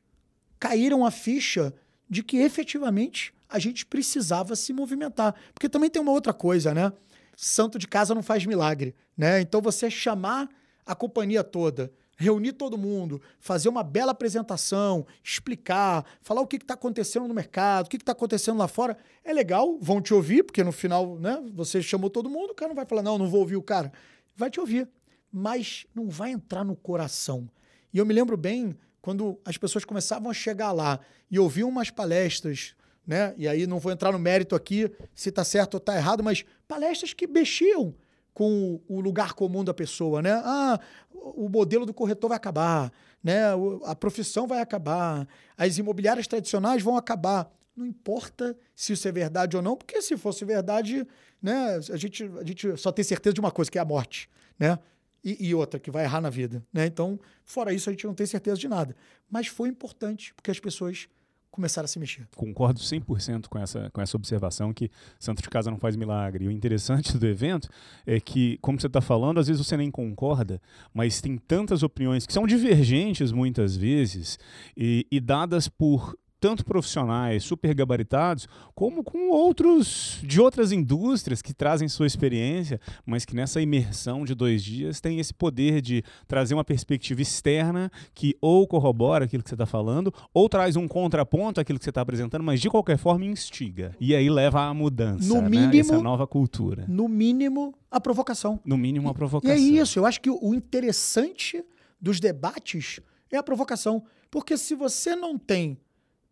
[0.59, 1.75] caíram a ficha
[2.09, 5.35] de que efetivamente a gente precisava se movimentar.
[5.54, 6.92] Porque também tem uma outra coisa, né?
[7.37, 9.40] Santo de casa não faz milagre, né?
[9.40, 10.48] Então você chamar
[10.85, 16.74] a companhia toda, reunir todo mundo, fazer uma bela apresentação, explicar, falar o que está
[16.74, 20.64] acontecendo no mercado, o que está acontecendo lá fora, é legal, vão te ouvir, porque
[20.64, 23.40] no final, né, você chamou todo mundo, o cara não vai falar, não, não vou
[23.40, 23.92] ouvir o cara.
[24.35, 24.88] Vai te ouvir,
[25.30, 27.48] mas não vai entrar no coração.
[27.92, 30.98] E eu me lembro bem quando as pessoas começavam a chegar lá
[31.30, 32.74] e ouviam umas palestras
[33.07, 33.35] né?
[33.37, 36.45] E aí não vou entrar no mérito aqui se está certo ou está errado, mas
[36.66, 37.95] palestras que mexiam
[38.35, 40.33] com o lugar comum da pessoa, né?
[40.45, 40.79] Ah,
[41.11, 42.92] o modelo do corretor vai acabar,
[43.23, 43.45] né?
[43.85, 47.51] A profissão vai acabar, as imobiliárias tradicionais vão acabar.
[47.75, 51.07] Não importa se isso é verdade ou não, porque se fosse verdade,
[51.40, 51.77] né?
[51.90, 54.79] A gente, a gente só tem certeza de uma coisa, que é a morte, né?
[55.25, 56.87] E, e outra, que vai errar na vida, né?
[56.87, 58.95] Então, fora isso, a gente não tem certeza de nada.
[59.31, 61.09] Mas foi importante, porque as pessoas
[61.57, 62.29] começar a se mexer.
[62.37, 66.45] Concordo 100% com essa, com essa observação que santo de casa não faz milagre.
[66.45, 67.69] E o interessante do evento
[68.07, 70.61] é que, como você está falando, às vezes você nem concorda,
[70.95, 74.38] mas tem tantas opiniões que são divergentes muitas vezes
[74.77, 81.55] e, e dadas por tanto profissionais super gabaritados, como com outros de outras indústrias que
[81.55, 86.55] trazem sua experiência, mas que nessa imersão de dois dias tem esse poder de trazer
[86.55, 91.61] uma perspectiva externa que ou corrobora aquilo que você está falando, ou traz um contraponto
[91.61, 93.94] àquilo que você está apresentando, mas de qualquer forma instiga.
[94.01, 95.49] E aí leva à mudança, no né?
[95.49, 96.85] mínimo, essa nova cultura.
[96.88, 98.61] No mínimo, a provocação.
[98.64, 99.57] No mínimo, a provocação.
[99.57, 101.64] E é isso, eu acho que o interessante
[102.01, 104.03] dos debates é a provocação.
[104.31, 105.79] Porque se você não tem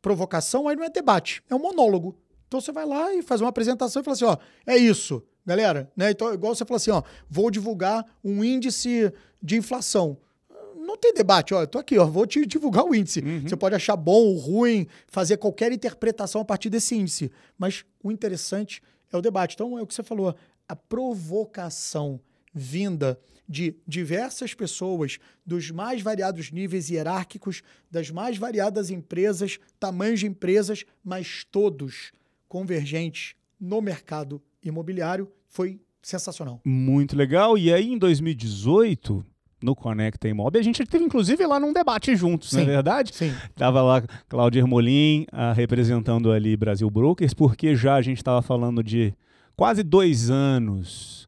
[0.05, 2.15] provocação, aí não é debate, é um monólogo.
[2.47, 4.37] Então você vai lá e faz uma apresentação e fala assim: ó,
[4.67, 5.91] é isso, galera.
[5.97, 6.11] Né?
[6.11, 9.11] Então, igual você fala assim: ó, vou divulgar um índice
[9.43, 10.19] de inflação.
[10.77, 13.21] Não tem debate, ó, eu tô aqui, ó, vou te divulgar o índice.
[13.21, 13.49] Uhum.
[13.49, 17.33] Você pode achar bom ou ruim, fazer qualquer interpretação a partir desse índice.
[17.57, 19.55] Mas o interessante é o debate.
[19.55, 20.37] Então, é o que você falou,
[20.69, 22.21] a provocação
[22.53, 30.27] vinda de diversas pessoas, dos mais variados níveis hierárquicos, das mais variadas empresas, tamanhos de
[30.27, 32.13] empresas, mas todos
[32.49, 36.61] convergentes no mercado imobiliário, foi sensacional.
[36.65, 37.57] Muito legal.
[37.57, 39.25] E aí, em 2018,
[39.63, 42.71] no Conecta Imob, a gente teve inclusive lá num debate juntos, não é Sim.
[42.71, 43.15] verdade?
[43.15, 43.35] Sim.
[43.57, 48.83] Tava lá Cláudio Ermolim ah, representando ali Brasil Brokers, porque já a gente estava falando
[48.83, 49.15] de
[49.57, 51.27] quase dois anos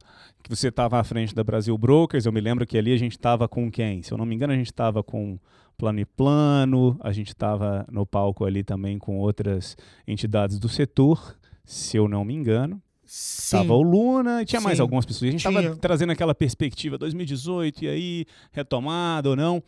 [0.49, 2.25] que você estava à frente da Brasil Brokers.
[2.25, 4.03] Eu me lembro que ali a gente estava com quem?
[4.03, 5.39] Se eu não me engano, a gente estava com
[5.77, 11.37] Plano e Plano, a gente estava no palco ali também com outras entidades do setor,
[11.65, 12.81] se eu não me engano.
[13.05, 13.59] Sim.
[13.59, 14.83] Tava o Luna e tinha mais Sim.
[14.83, 15.29] algumas pessoas.
[15.29, 15.77] A gente tava Tinha.
[15.77, 19.63] trazendo aquela perspectiva 2018 e aí, retomada ou não.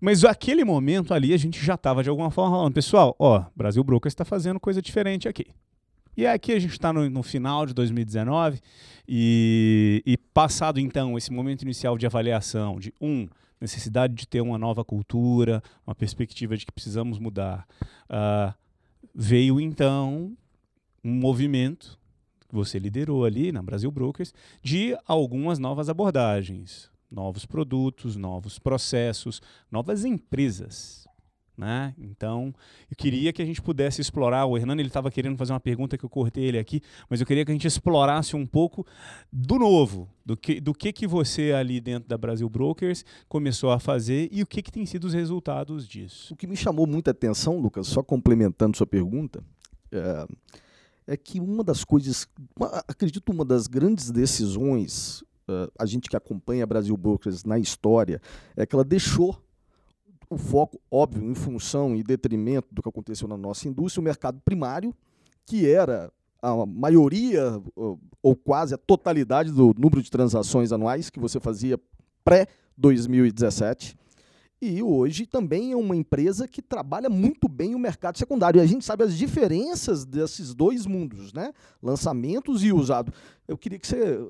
[0.00, 3.82] Mas aquele momento ali a gente já tava de alguma forma falando, pessoal, ó, Brasil
[3.84, 5.46] Brokers está fazendo coisa diferente aqui.
[6.16, 8.60] E aqui a gente está no, no final de 2019
[9.08, 13.28] e, e passado então esse momento inicial de avaliação de um
[13.60, 17.66] necessidade de ter uma nova cultura, uma perspectiva de que precisamos mudar,
[18.08, 18.54] ah,
[19.14, 20.34] veio então
[21.04, 21.98] um movimento
[22.48, 29.40] que você liderou ali na Brasil Brokers de algumas novas abordagens, novos produtos, novos processos,
[29.70, 31.06] novas empresas.
[31.60, 31.94] Né?
[31.98, 32.54] Então,
[32.90, 34.46] eu queria que a gente pudesse explorar.
[34.46, 37.44] O Hernani estava querendo fazer uma pergunta que eu cortei ele aqui, mas eu queria
[37.44, 38.86] que a gente explorasse um pouco
[39.30, 43.78] do novo, do que, do que, que você ali dentro da Brasil Brokers começou a
[43.78, 46.32] fazer e o que, que tem sido os resultados disso.
[46.32, 49.44] O que me chamou muita atenção, Lucas, só complementando sua pergunta,
[49.92, 50.26] é,
[51.08, 52.26] é que uma das coisas,
[52.58, 57.58] uma- acredito uma das grandes decisões, é, a gente que acompanha a Brasil Brokers na
[57.58, 58.18] história,
[58.56, 59.38] é que ela deixou
[60.30, 64.40] o foco, óbvio, em função e detrimento do que aconteceu na nossa indústria, o mercado
[64.44, 64.94] primário,
[65.44, 67.60] que era a maioria
[68.22, 71.78] ou, quase a totalidade do número de transações anuais que você fazia
[72.24, 73.96] pré-2017.
[74.62, 78.58] E hoje também é uma empresa que trabalha muito bem o mercado secundário.
[78.58, 81.52] E a gente sabe as diferenças desses dois mundos, né?
[81.82, 83.10] Lançamentos e usado.
[83.48, 84.20] Eu queria que você,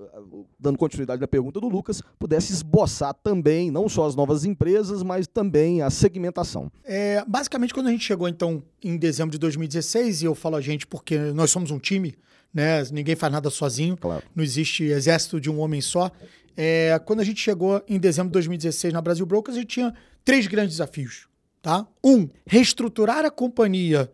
[0.59, 5.27] dando continuidade na pergunta do Lucas, pudesse esboçar também, não só as novas empresas, mas
[5.27, 6.71] também a segmentação.
[6.85, 10.61] É, basicamente, quando a gente chegou, então, em dezembro de 2016, e eu falo a
[10.61, 12.15] gente porque nós somos um time,
[12.55, 12.83] né?
[12.93, 14.23] Ninguém faz nada sozinho, Claro.
[14.35, 16.11] não existe exército de um homem só.
[16.57, 19.95] É, quando a gente chegou em dezembro de 2016 na Brasil Brokers, a gente tinha
[20.25, 21.29] três grandes desafios.
[21.63, 21.87] Tá?
[22.03, 24.11] Um, reestruturar a companhia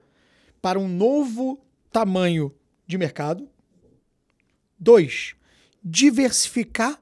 [0.61, 1.61] para um novo
[1.93, 2.53] tamanho
[2.87, 3.49] de mercado.
[4.79, 5.35] Dois,
[5.83, 7.01] diversificar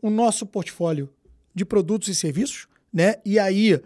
[0.00, 1.12] o nosso portfólio
[1.54, 3.16] de produtos e serviços, né?
[3.24, 3.80] E aí,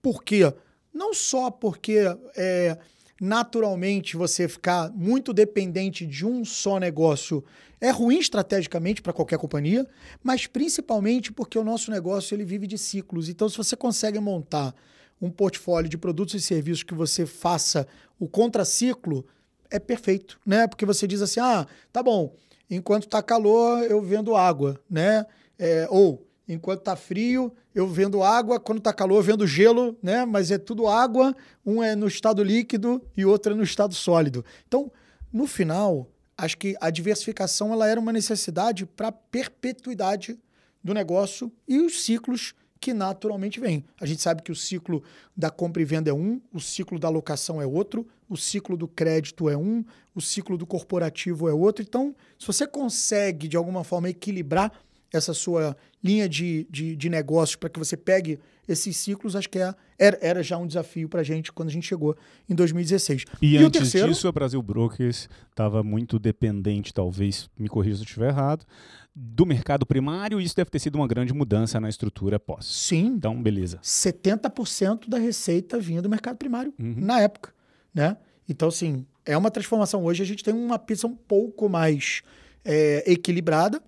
[0.00, 0.52] por quê?
[0.94, 1.98] Não só porque
[2.36, 2.78] é,
[3.20, 7.44] naturalmente você ficar muito dependente de um só negócio
[7.78, 9.86] é ruim estrategicamente para qualquer companhia,
[10.22, 13.28] mas principalmente porque o nosso negócio ele vive de ciclos.
[13.28, 14.74] Então, se você consegue montar
[15.20, 17.86] um portfólio de produtos e serviços que você faça
[18.18, 19.26] o contraciclo,
[19.70, 20.66] é perfeito, né?
[20.66, 22.34] Porque você diz assim, ah, tá bom,
[22.70, 25.26] enquanto tá calor eu vendo água, né?
[25.58, 30.24] É, ou enquanto tá frio eu vendo água, quando tá calor eu vendo gelo, né?
[30.24, 31.34] Mas é tudo água,
[31.64, 34.44] um é no estado líquido e outro é no estado sólido.
[34.66, 34.90] Então,
[35.32, 40.38] no final, acho que a diversificação ela era uma necessidade para perpetuidade
[40.82, 43.84] do negócio e os ciclos que naturalmente vêm.
[44.00, 45.02] A gente sabe que o ciclo
[45.36, 48.88] da compra e venda é um, o ciclo da locação é outro, o ciclo do
[48.88, 49.84] crédito é um,
[50.14, 51.84] o ciclo do corporativo é outro.
[51.86, 54.72] Então, se você consegue, de alguma forma, equilibrar
[55.12, 59.58] essa sua linha de, de, de negócios para que você pegue esses ciclos, acho que
[59.58, 62.16] é, era, era já um desafio para a gente quando a gente chegou
[62.48, 63.24] em 2016.
[63.42, 68.02] E, o antes terceiro, disso, a Brasil Brokers estava muito dependente, talvez, me corrija se
[68.02, 68.64] eu estiver errado,
[69.12, 72.64] do mercado primário e isso deve ter sido uma grande mudança na estrutura pós.
[72.66, 73.80] sim, Então, beleza.
[73.82, 76.94] 70% da receita vinha do mercado primário Uhum.
[76.96, 77.52] na época,
[77.92, 78.16] né?
[78.48, 80.04] Então, assim, é uma transformação.
[80.04, 82.22] Hoje a gente tem uma pizza um pouco mais
[82.64, 83.82] é, equilibrada.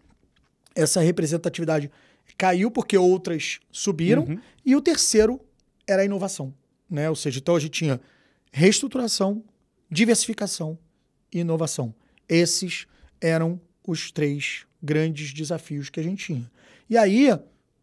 [0.75, 1.91] Essa representatividade
[2.37, 4.25] caiu porque outras subiram.
[4.25, 4.39] Uhum.
[4.65, 5.41] E o terceiro
[5.87, 6.55] era a inovação,
[6.89, 7.09] né?
[7.09, 8.01] Ou seja, então a gente tinha
[8.53, 9.43] reestruturação,
[9.91, 10.79] diversificação
[11.33, 11.95] e inovação.
[12.29, 12.87] Esses
[13.21, 16.51] eram os três grandes desafios que a gente tinha.
[16.89, 17.29] E aí,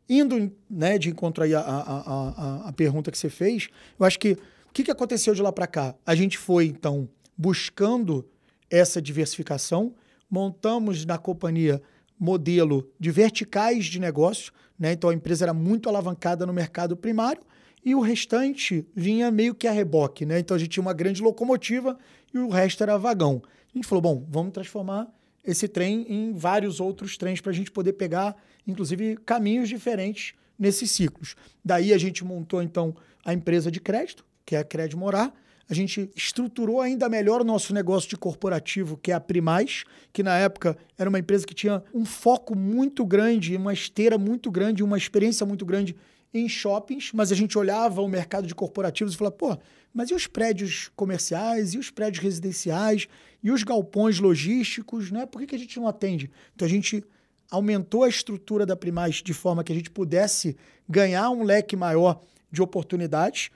[0.07, 4.19] indo né, de encontro aí a, a, a, a pergunta que você fez, eu acho
[4.19, 4.37] que
[4.69, 5.95] o que, que aconteceu de lá para cá?
[6.05, 8.27] A gente foi, então, buscando
[8.69, 9.95] essa diversificação,
[10.29, 11.81] montamos na companhia
[12.19, 14.91] modelo de verticais de negócio, né?
[14.91, 17.41] então a empresa era muito alavancada no mercado primário
[17.83, 20.25] e o restante vinha meio que a reboque.
[20.25, 20.39] Né?
[20.39, 21.97] Então a gente tinha uma grande locomotiva
[22.33, 23.41] e o resto era vagão.
[23.73, 25.07] A gente falou, bom, vamos transformar
[25.43, 28.35] esse trem em vários outros trens para a gente poder pegar,
[28.67, 31.35] inclusive, caminhos diferentes nesses ciclos.
[31.63, 35.33] Daí a gente montou, então, a empresa de crédito, que é a Cred Morar.
[35.69, 40.23] A gente estruturou ainda melhor o nosso negócio de corporativo, que é a Primais, que
[40.23, 44.83] na época era uma empresa que tinha um foco muito grande, uma esteira muito grande,
[44.83, 45.95] uma experiência muito grande
[46.33, 49.57] em shoppings, mas a gente olhava o mercado de corporativos e falava, pô,
[49.93, 53.07] mas e os prédios comerciais, e os prédios residenciais,
[53.43, 55.25] e os galpões logísticos, né?
[55.25, 56.31] Por que, que a gente não atende?
[56.55, 57.03] Então a gente
[57.49, 62.21] aumentou a estrutura da Primais de forma que a gente pudesse ganhar um leque maior
[62.51, 63.49] de oportunidades.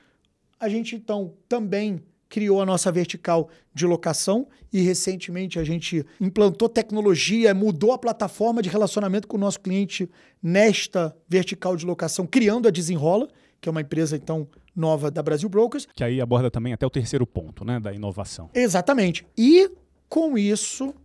[0.64, 6.70] A gente, então, também criou a nossa vertical de locação e recentemente a gente implantou
[6.70, 10.10] tecnologia, mudou a plataforma de relacionamento com o nosso cliente
[10.42, 13.28] nesta vertical de locação, criando a Desenrola,
[13.60, 15.86] que é uma empresa então nova da Brasil Brokers.
[15.94, 18.50] Que aí aborda também até o terceiro ponto, né, da inovação.
[18.54, 19.26] Exatamente.
[19.38, 19.70] E
[20.08, 20.96] com isso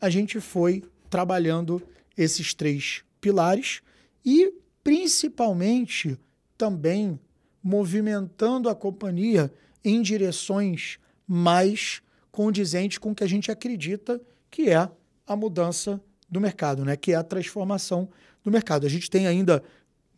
[0.00, 1.82] a gente foi trabalhando
[2.16, 3.82] esses três pilares
[4.24, 6.16] e principalmente
[6.56, 7.18] também
[7.62, 9.52] movimentando a companhia
[9.84, 14.20] em direções mais condizentes com o que a gente acredita
[14.50, 14.88] que é
[15.26, 16.96] a mudança do mercado, né?
[16.96, 18.08] que é a transformação
[18.42, 18.86] do mercado.
[18.86, 19.62] A gente tem ainda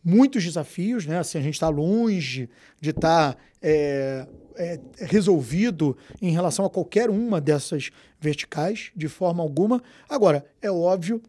[0.03, 1.19] muitos desafios, né?
[1.19, 7.09] Assim, a gente está longe de estar tá, é, é, resolvido em relação a qualquer
[7.09, 9.81] uma dessas verticais, de forma alguma.
[10.09, 11.21] Agora, é óbvio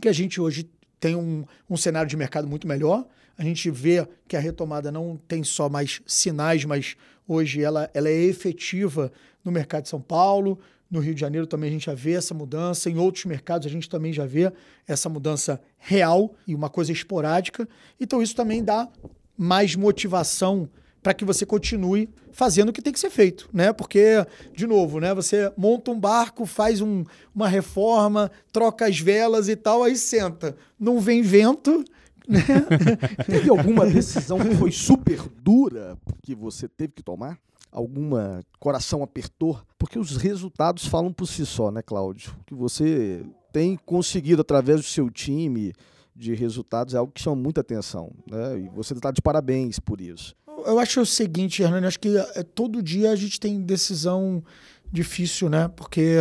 [0.00, 3.06] que a gente hoje tem um, um cenário de mercado muito melhor.
[3.38, 6.96] A gente vê que a retomada não tem só mais sinais, mas
[7.26, 9.12] hoje ela, ela é efetiva
[9.44, 10.58] no mercado de São Paulo,
[10.90, 13.70] no Rio de Janeiro também a gente já vê essa mudança, em outros mercados a
[13.70, 14.52] gente também já vê
[14.86, 17.68] essa mudança real e uma coisa esporádica.
[18.00, 18.88] Então isso também dá
[19.36, 20.68] mais motivação
[21.02, 23.72] para que você continue fazendo o que tem que ser feito, né?
[23.72, 25.14] Porque, de novo, né?
[25.14, 30.56] Você monta um barco, faz um, uma reforma, troca as velas e tal, aí senta.
[30.78, 31.84] Não vem vento?
[33.26, 37.38] Teve alguma decisão que foi super dura que você teve que tomar?
[37.72, 39.60] Alguma coração apertou?
[39.78, 42.34] Porque os resultados falam por si só, né, Cláudio?
[42.46, 45.72] Que você tem conseguido através do seu time
[46.14, 48.58] de resultados é algo que chama muita atenção, né?
[48.58, 50.34] E você está de parabéns por isso.
[50.66, 54.42] Eu acho o seguinte, Hernani, acho que é, todo dia a gente tem decisão
[54.90, 55.68] difícil, né?
[55.68, 56.16] Porque,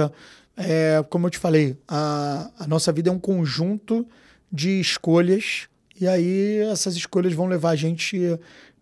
[0.55, 4.05] é, como eu te falei, a, a nossa vida é um conjunto
[4.51, 5.67] de escolhas
[5.99, 8.19] e aí essas escolhas vão levar a gente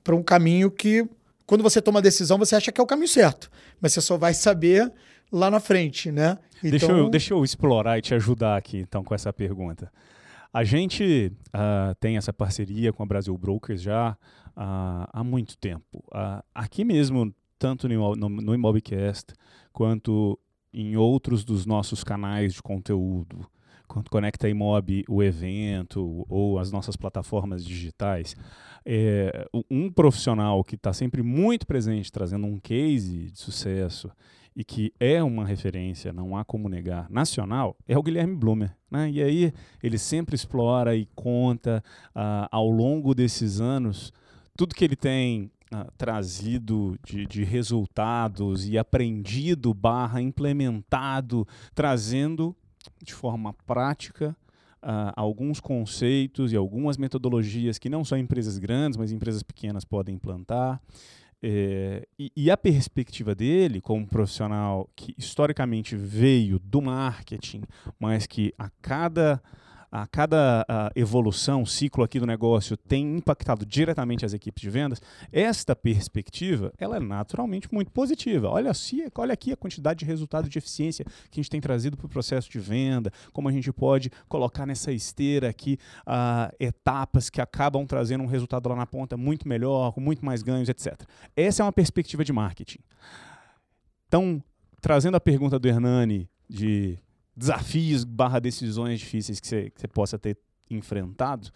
[0.04, 1.08] para um caminho que,
[1.46, 3.50] quando você toma a decisão, você acha que é o caminho certo.
[3.82, 4.92] Mas você só vai saber
[5.32, 6.38] lá na frente, né?
[6.58, 6.70] Então...
[6.72, 9.92] Deixa, eu, deixa eu explorar e te ajudar aqui, então, com essa pergunta.
[10.54, 16.04] A gente uh, tem essa parceria com a Brasil Brokers já uh, há muito tempo.
[16.08, 19.34] Uh, aqui mesmo, tanto no, no, no Imobcast
[19.74, 20.40] quanto
[20.74, 23.46] em outros dos nossos canais de conteúdo,
[23.86, 28.36] Conecta Imob, o evento ou as nossas plataformas digitais,
[28.86, 34.12] é, um profissional que está sempre muito presente, trazendo um case de sucesso
[34.56, 38.74] e que é uma referência, não há como negar, nacional, é o Guilherme Blumer.
[38.90, 39.12] Né?
[39.12, 41.84] E aí ele sempre explora e conta
[42.16, 44.14] uh, ao longo desses anos
[44.56, 52.56] tudo que ele tem uh, trazido de, de, resultados e aprendido barra implementado, trazendo
[53.02, 54.36] de forma prática
[54.86, 60.16] uh, alguns conceitos e algumas metodologias que não só empresas grandes, mas empresas pequenas podem
[60.16, 60.82] implantar.
[61.48, 67.62] É, e, e, a perspectiva dele, como profissional que historicamente veio do marketing,
[68.00, 69.42] mas que a cada
[69.96, 75.02] a cada a evolução, ciclo aqui do negócio tem impactado diretamente as equipes de vendas,
[75.32, 78.50] esta perspectiva ela é naturalmente muito positiva.
[78.50, 81.96] Olha, se, olha aqui a quantidade de resultado de eficiência que a gente tem trazido
[81.96, 87.30] para o processo de venda, como a gente pode colocar nessa esteira aqui uh, etapas
[87.30, 91.04] que acabam trazendo um resultado lá na ponta muito melhor, com muito mais ganhos, etc.
[91.38, 92.80] Essa é uma perspectiva de marketing.
[94.10, 94.44] Então,
[94.82, 97.00] trazendo a pergunta do Hernani de
[97.36, 100.38] desafios barra decisões difíceis que você, que você possa ter
[100.70, 101.52] enfrentado,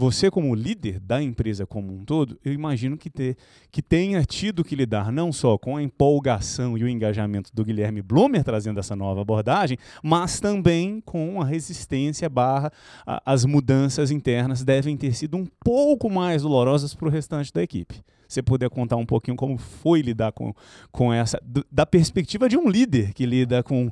[0.00, 3.36] você como líder da empresa como um todo, eu imagino que, ter,
[3.70, 8.00] que tenha tido que lidar não só com a empolgação e o engajamento do Guilherme
[8.00, 12.72] Blumer trazendo essa nova abordagem, mas também com a resistência barra
[13.06, 17.62] a, as mudanças internas devem ter sido um pouco mais dolorosas para o restante da
[17.62, 18.02] equipe.
[18.26, 20.54] Você puder contar um pouquinho como foi lidar com,
[20.90, 21.38] com essa,
[21.70, 23.90] da perspectiva de um líder que lida com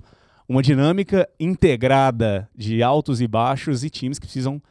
[0.49, 4.63] uma dinâmica integrada de altos e baixos e times que precisam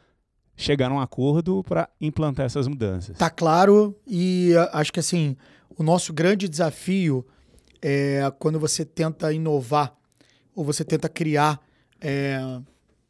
[0.56, 3.16] chegar a um acordo para implantar essas mudanças.
[3.16, 5.36] Tá claro e acho que assim,
[5.76, 7.24] o nosso grande desafio
[7.80, 9.96] é quando você tenta inovar
[10.54, 11.60] ou você tenta criar
[12.00, 12.40] é,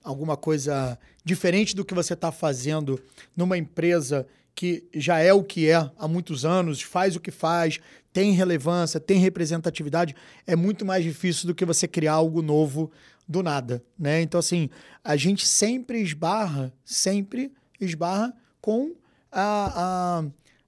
[0.04, 3.00] alguma coisa diferente do que você está fazendo
[3.34, 4.26] numa empresa
[4.58, 7.78] que já é o que é há muitos anos, faz o que faz,
[8.12, 12.90] tem relevância, tem representatividade, é muito mais difícil do que você criar algo novo
[13.28, 14.20] do nada, né?
[14.20, 14.68] Então assim,
[15.04, 18.96] a gente sempre esbarra, sempre esbarra com
[19.30, 20.24] a, a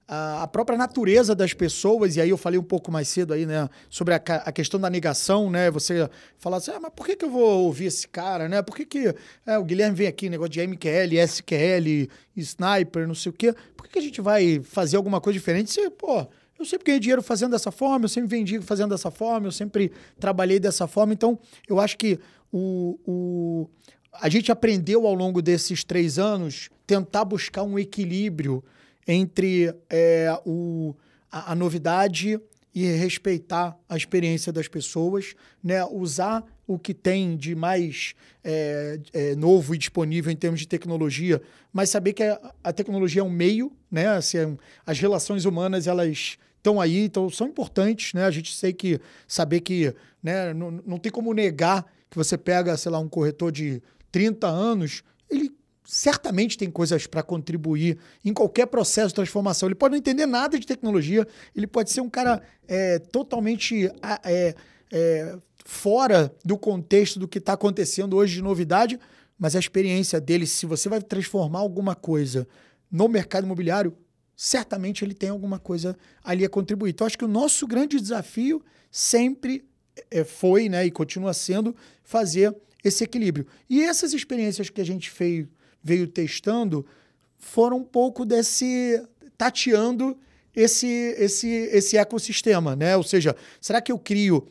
[0.07, 3.69] a própria natureza das pessoas, e aí eu falei um pouco mais cedo aí, né,
[3.89, 7.23] sobre a, a questão da negação, né, você falar assim, ah, mas por que, que
[7.23, 10.51] eu vou ouvir esse cara, né, por que que é, o Guilherme vem aqui, negócio
[10.51, 14.97] de MQL, SQL, Sniper, não sei o quê, por que, que a gente vai fazer
[14.97, 15.71] alguma coisa diferente?
[15.71, 16.27] Se, pô,
[16.59, 19.91] eu sempre ganhei dinheiro fazendo dessa forma, eu sempre vendi fazendo dessa forma, eu sempre
[20.19, 21.39] trabalhei dessa forma, então
[21.69, 22.19] eu acho que
[22.51, 23.69] o, o
[24.13, 28.61] a gente aprendeu ao longo desses três anos tentar buscar um equilíbrio
[29.07, 30.95] entre é, o,
[31.31, 32.39] a, a, novidade
[32.73, 35.83] e respeitar a experiência das pessoas, né?
[35.85, 41.41] usar o que tem de mais é, é, novo e disponível em termos de tecnologia,
[41.73, 44.07] mas saber que a, a tecnologia é um meio, né?
[44.07, 48.23] Assim, as relações humanas elas estão aí, então são importantes, né?
[48.23, 49.93] A gente sei que saber que
[50.23, 53.81] né, não, não tem como negar que você pega, sei lá, um corretor de
[54.11, 55.51] 30 anos, ele
[55.91, 59.67] certamente tem coisas para contribuir em qualquer processo de transformação.
[59.67, 63.91] Ele pode não entender nada de tecnologia, ele pode ser um cara é, totalmente
[64.23, 64.55] é,
[64.89, 68.97] é, fora do contexto do que está acontecendo hoje de novidade,
[69.37, 72.47] mas a experiência dele, se você vai transformar alguma coisa
[72.89, 73.93] no mercado imobiliário,
[74.33, 76.91] certamente ele tem alguma coisa ali a contribuir.
[76.91, 79.65] Então, acho que o nosso grande desafio sempre
[80.09, 83.45] é, foi né, e continua sendo fazer esse equilíbrio.
[83.69, 85.47] E essas experiências que a gente fez
[85.83, 86.85] veio testando
[87.41, 89.03] foram um pouco desse
[89.37, 90.17] tateando
[90.55, 92.95] esse esse esse ecossistema, né?
[92.95, 94.47] Ou seja, será que eu crio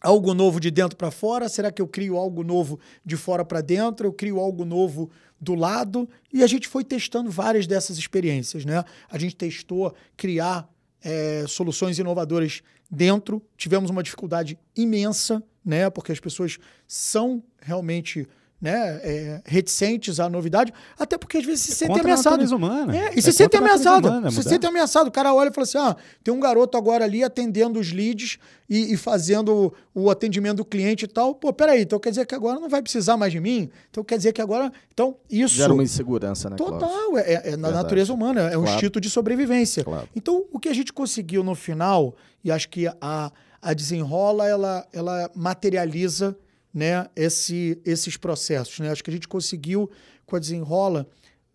[0.00, 1.48] algo novo de dentro para fora?
[1.48, 4.06] Será que eu crio algo novo de fora para dentro?
[4.06, 5.10] Eu crio algo novo
[5.40, 6.08] do lado?
[6.32, 8.84] E a gente foi testando várias dessas experiências, né?
[9.08, 10.68] A gente testou criar
[11.02, 13.42] é, soluções inovadoras dentro.
[13.56, 15.88] Tivemos uma dificuldade imensa, né?
[15.90, 18.26] Porque as pessoas são realmente
[18.60, 22.50] né, é, reticentes à novidade, até porque às vezes se é sentem ameaçados.
[22.50, 22.96] Humana.
[22.96, 24.34] É, e é se sentem ameaçados.
[24.34, 25.08] Se sentem ameaçados.
[25.08, 28.38] O cara olha e fala assim: ah, tem um garoto agora ali atendendo os leads
[28.68, 31.34] e, e, fazendo o atendimento do cliente e tal.
[31.36, 33.70] Pô, peraí, então quer dizer que agora não vai precisar mais de mim?
[33.90, 34.72] Então quer dizer que agora.
[34.92, 35.54] Então, isso.
[35.54, 36.56] Gera uma insegurança, né?
[36.56, 38.74] Total, é, é, na natureza humana, é um claro.
[38.74, 39.84] instinto de sobrevivência.
[39.84, 40.08] Claro.
[40.16, 43.30] Então, o que a gente conseguiu no final, e acho que a,
[43.62, 46.36] a desenrola, ela, ela materializa
[46.72, 48.78] né, esse, esses processos.
[48.80, 48.90] Né?
[48.90, 49.90] Acho que a gente conseguiu,
[50.26, 51.06] com a Desenrola,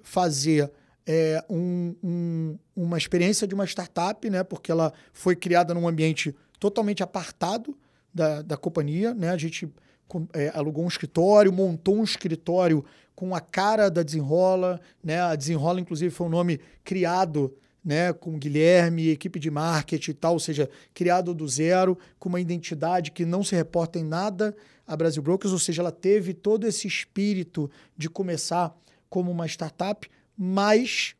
[0.01, 0.71] fazer
[1.05, 6.35] é, um, um, uma experiência de uma startup, né, porque ela foi criada num ambiente
[6.59, 7.77] totalmente apartado
[8.13, 9.13] da, da companhia.
[9.13, 9.29] Né?
[9.29, 9.71] A gente
[10.33, 12.83] é, alugou um escritório, montou um escritório
[13.15, 14.79] com a cara da Desenrola.
[15.03, 15.19] Né?
[15.19, 17.53] A Desenrola, inclusive, foi um nome criado
[17.83, 22.39] né, com Guilherme, equipe de marketing e tal, ou seja, criado do zero, com uma
[22.39, 24.55] identidade que não se reporta em nada
[24.85, 28.75] a Brasil Brokers, ou seja, ela teve todo esse espírito de começar
[29.09, 31.15] como uma startup, mas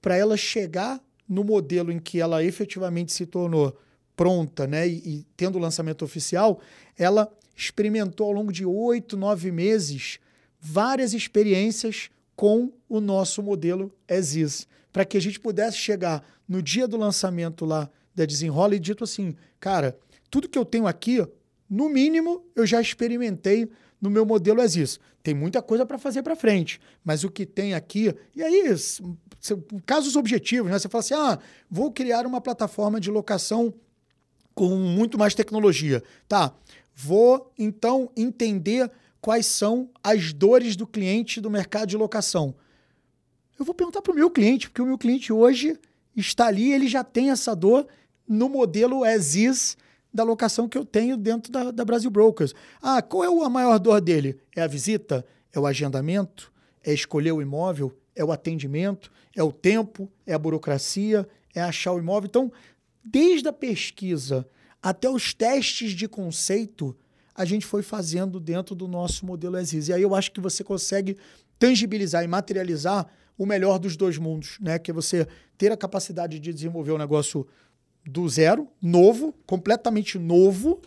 [0.00, 3.76] para ela chegar no modelo em que ela efetivamente se tornou
[4.16, 6.60] pronta, né, e, e tendo o lançamento oficial,
[6.98, 10.18] ela experimentou ao longo de oito, nove meses
[10.60, 16.86] várias experiências com o nosso modelo as para que a gente pudesse chegar no dia
[16.86, 19.98] do lançamento lá da Desenrola e dito assim, cara,
[20.30, 21.26] tudo que eu tenho aqui,
[21.70, 26.34] no mínimo, eu já experimentei no meu modelo as Tem muita coisa para fazer para
[26.34, 28.64] frente, mas o que tem aqui, e aí,
[29.86, 30.78] casos objetivos, né?
[30.78, 31.38] Você fala assim: "Ah,
[31.70, 33.72] vou criar uma plataforma de locação
[34.54, 36.02] com muito mais tecnologia".
[36.26, 36.52] Tá.
[36.94, 38.90] Vou então entender
[39.20, 42.54] quais são as dores do cliente do mercado de locação.
[43.58, 45.78] Eu vou perguntar para o meu cliente, porque o meu cliente hoje
[46.16, 47.86] está ali, ele já tem essa dor
[48.26, 49.76] no modelo as is
[50.12, 52.54] da locação que eu tenho dentro da, da Brasil Brokers.
[52.82, 54.38] Ah, qual é a maior dor dele?
[54.56, 55.24] É a visita?
[55.52, 56.52] É o agendamento?
[56.82, 57.96] É escolher o imóvel?
[58.14, 62.28] é o atendimento, é o tempo, é a burocracia, é achar o imóvel.
[62.28, 62.52] Então,
[63.04, 64.46] desde a pesquisa
[64.82, 66.96] até os testes de conceito,
[67.34, 69.88] a gente foi fazendo dentro do nosso modelo Aziz.
[69.88, 71.16] E aí eu acho que você consegue
[71.58, 73.06] tangibilizar e materializar
[73.38, 74.78] o melhor dos dois mundos, né?
[74.78, 77.46] Que é você ter a capacidade de desenvolver um negócio
[78.06, 80.80] do zero, novo, completamente novo,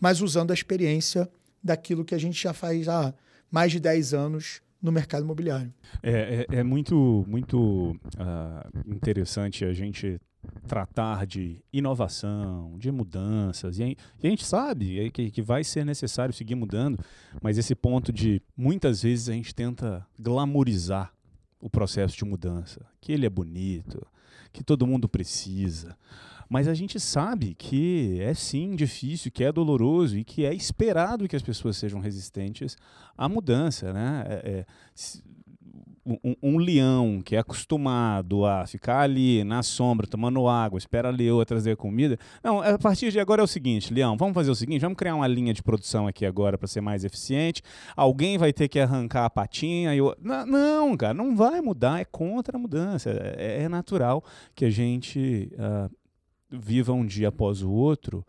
[0.00, 1.28] mas usando a experiência
[1.62, 3.12] daquilo que a gente já faz há
[3.50, 5.72] mais de 10 anos no mercado imobiliário.
[6.02, 10.20] É, é, é muito, muito uh, interessante a gente
[10.66, 16.54] tratar de inovação, de mudanças, e a, gente sabe que, que vai ser necessário seguir
[16.54, 16.98] mudando,
[17.42, 21.12] mas esse ponto de muitas vezes a gente tenta glamorizar
[21.60, 24.06] o processo de mudança, que ele é bonito,
[24.52, 25.96] que todo mundo precisa.
[26.48, 31.28] Mas a gente sabe que é sim difícil, que é doloroso e que é esperado
[31.28, 32.76] que as pessoas sejam resistentes
[33.16, 33.92] à mudança.
[33.92, 34.24] Né?
[34.28, 34.66] É, é,
[36.06, 41.10] um, um, leão que é acostumado a ficar ali na sombra, tomando água, espera a
[41.10, 42.16] leoa trazer comida.
[42.42, 45.16] Não, a partir de agora é o seguinte, leão, vamos fazer o seguinte, vamos criar
[45.16, 47.60] uma linha de produção aqui agora para ser mais eficiente.
[47.96, 49.90] Alguém vai ter que arrancar a patinha.
[50.20, 53.10] Não, não, cara, não vai mudar, é contra a mudança.
[53.10, 54.22] É, é natural
[54.54, 55.90] que a gente uh,
[56.50, 58.24] viva um dia após o outro.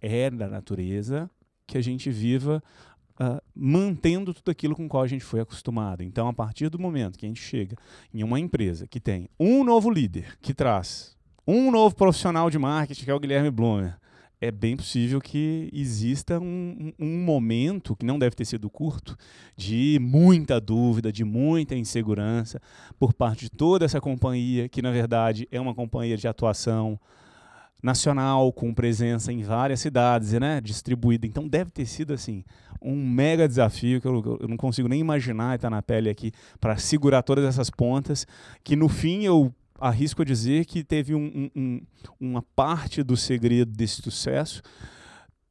[0.00, 1.30] É da natureza
[1.66, 2.62] que a gente viva
[3.20, 6.02] uh, mantendo tudo aquilo com o qual a gente foi acostumado.
[6.02, 7.76] Então, a partir do momento que a gente chega
[8.12, 13.04] em uma empresa que tem um novo líder que traz um novo profissional de marketing,
[13.04, 13.98] que é o Guilherme Blumer,
[14.40, 19.16] é bem possível que exista um, um, momento, que não deve ter sido curto,
[19.56, 22.60] de muita dúvida, de muita insegurança
[22.98, 27.00] por parte de toda essa companhia, que na verdade é uma companhia de atuação
[27.82, 31.26] nacional, com presença em várias cidades, né, distribuída.
[31.26, 32.44] Então deve ter sido assim
[32.80, 36.76] um mega desafio que eu, eu não consigo nem imaginar estar na pele aqui para
[36.76, 38.26] segurar todas essas pontas,
[38.62, 41.80] que no fim eu arrisco a dizer que teve um, um,
[42.20, 44.62] uma parte do segredo desse sucesso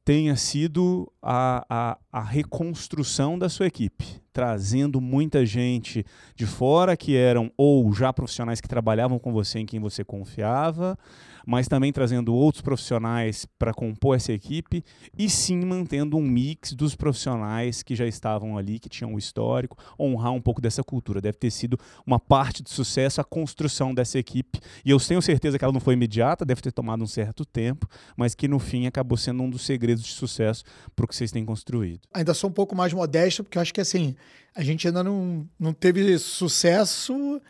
[0.05, 6.03] tenha sido a, a, a, reconstrução da sua equipe, trazendo muita gente
[6.36, 10.97] de fora que eram ou já profissionais que trabalhavam com você em quem você confiava,
[11.45, 14.84] mas também trazendo outros profissionais para compor essa equipe
[15.17, 19.77] e sim mantendo um mix dos profissionais que já estavam ali, que tinham o histórico,
[19.99, 21.21] honrar um pouco dessa cultura.
[21.21, 24.59] Deve ter sido uma parte do sucesso a construção dessa equipe.
[24.84, 27.88] E eu tenho certeza que ela não foi imediata, deve ter tomado um certo tempo,
[28.15, 30.63] mas que no fim acabou sendo um dos segredos de sucesso
[30.95, 32.01] para o que vocês têm construído.
[32.13, 34.15] Ainda sou um pouco mais modesto, porque eu acho que assim,
[34.55, 37.41] a gente ainda não, não teve sucesso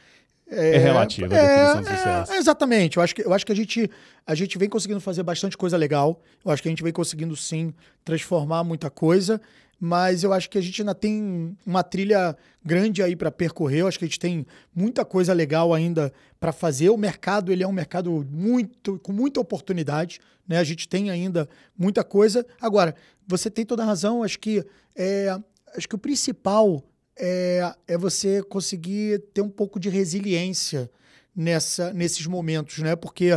[0.47, 2.31] é, é relativa a definição de sucesso.
[2.31, 2.97] É, exatamente.
[2.97, 3.89] Eu acho, que, eu acho que a gente,
[4.25, 6.21] a gente vem conseguindo fazer bastante coisa legal.
[6.43, 9.41] Eu acho que a gente vem conseguindo, sim, transformar muita coisa.
[9.79, 13.81] Mas eu acho que a gente ainda tem uma trilha grande aí para percorrer.
[13.81, 16.89] Eu acho que a gente tem muita coisa legal ainda para fazer.
[16.89, 20.19] O mercado ele é um mercado muito com muita oportunidade.
[20.47, 20.57] Né?
[20.57, 22.45] A gente tem ainda muita coisa.
[22.61, 22.95] Agora,
[23.27, 24.23] você tem toda a razão.
[24.23, 24.63] Acho que,
[24.95, 25.37] é,
[25.75, 26.83] acho que o principal
[27.17, 30.89] é, é você conseguir ter um pouco de resiliência
[31.35, 32.95] nessa, nesses momentos, né?
[32.95, 33.29] Porque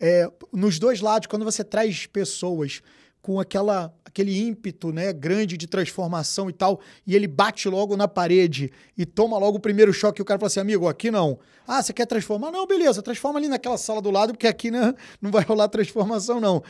[0.00, 2.82] é, nos dois lados, quando você traz pessoas
[3.24, 8.06] com aquela, aquele ímpeto né, grande de transformação e tal, e ele bate logo na
[8.06, 11.38] parede e toma logo o primeiro choque, e o cara fala assim, amigo, aqui não.
[11.66, 12.50] Ah, você quer transformar?
[12.50, 16.38] Não, beleza, transforma ali naquela sala do lado, porque aqui né, não vai rolar transformação,
[16.38, 16.62] não.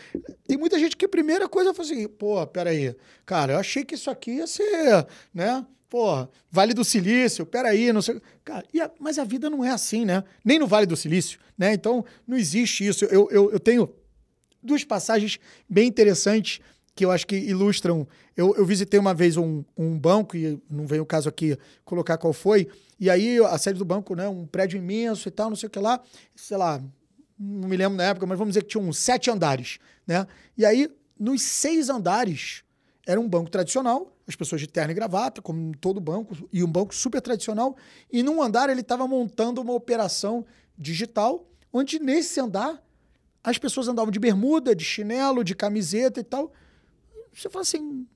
[0.47, 2.95] Tem muita gente que a primeira coisa fala assim, pô, peraí,
[3.27, 8.03] cara, eu achei que isso aqui ia ser, né, Porra, Vale do Silício, peraí, não
[8.03, 8.21] sei.
[8.45, 10.25] Cara, a, mas a vida não é assim, né?
[10.45, 11.73] Nem no Vale do Silício, né?
[11.73, 13.05] Então, não existe isso.
[13.05, 13.89] Eu, eu, eu tenho
[14.65, 15.39] duas passagens
[15.69, 16.61] bem interessantes
[16.95, 18.07] que eu acho que ilustram.
[18.37, 22.17] Eu, eu visitei uma vez um, um banco, e não veio o caso aqui colocar
[22.17, 24.29] qual foi, e aí a sede do banco, né?
[24.29, 26.01] Um prédio imenso e tal, não sei o que lá,
[26.35, 26.83] sei lá,
[27.39, 30.27] não me lembro na época, mas vamos dizer que tinha uns sete andares, né?
[30.57, 30.89] E aí,
[31.19, 32.63] nos seis andares,
[33.07, 36.71] era um banco tradicional, as pessoas de terno e gravata, como todo banco, e um
[36.71, 37.77] banco super tradicional.
[38.11, 40.47] E num andar ele estava montando uma operação
[40.79, 42.83] digital, onde nesse andar
[43.45, 46.51] as pessoas andavam de bermuda, de chinelo, de camiseta e tal.
[47.33, 48.07] Você fala assim,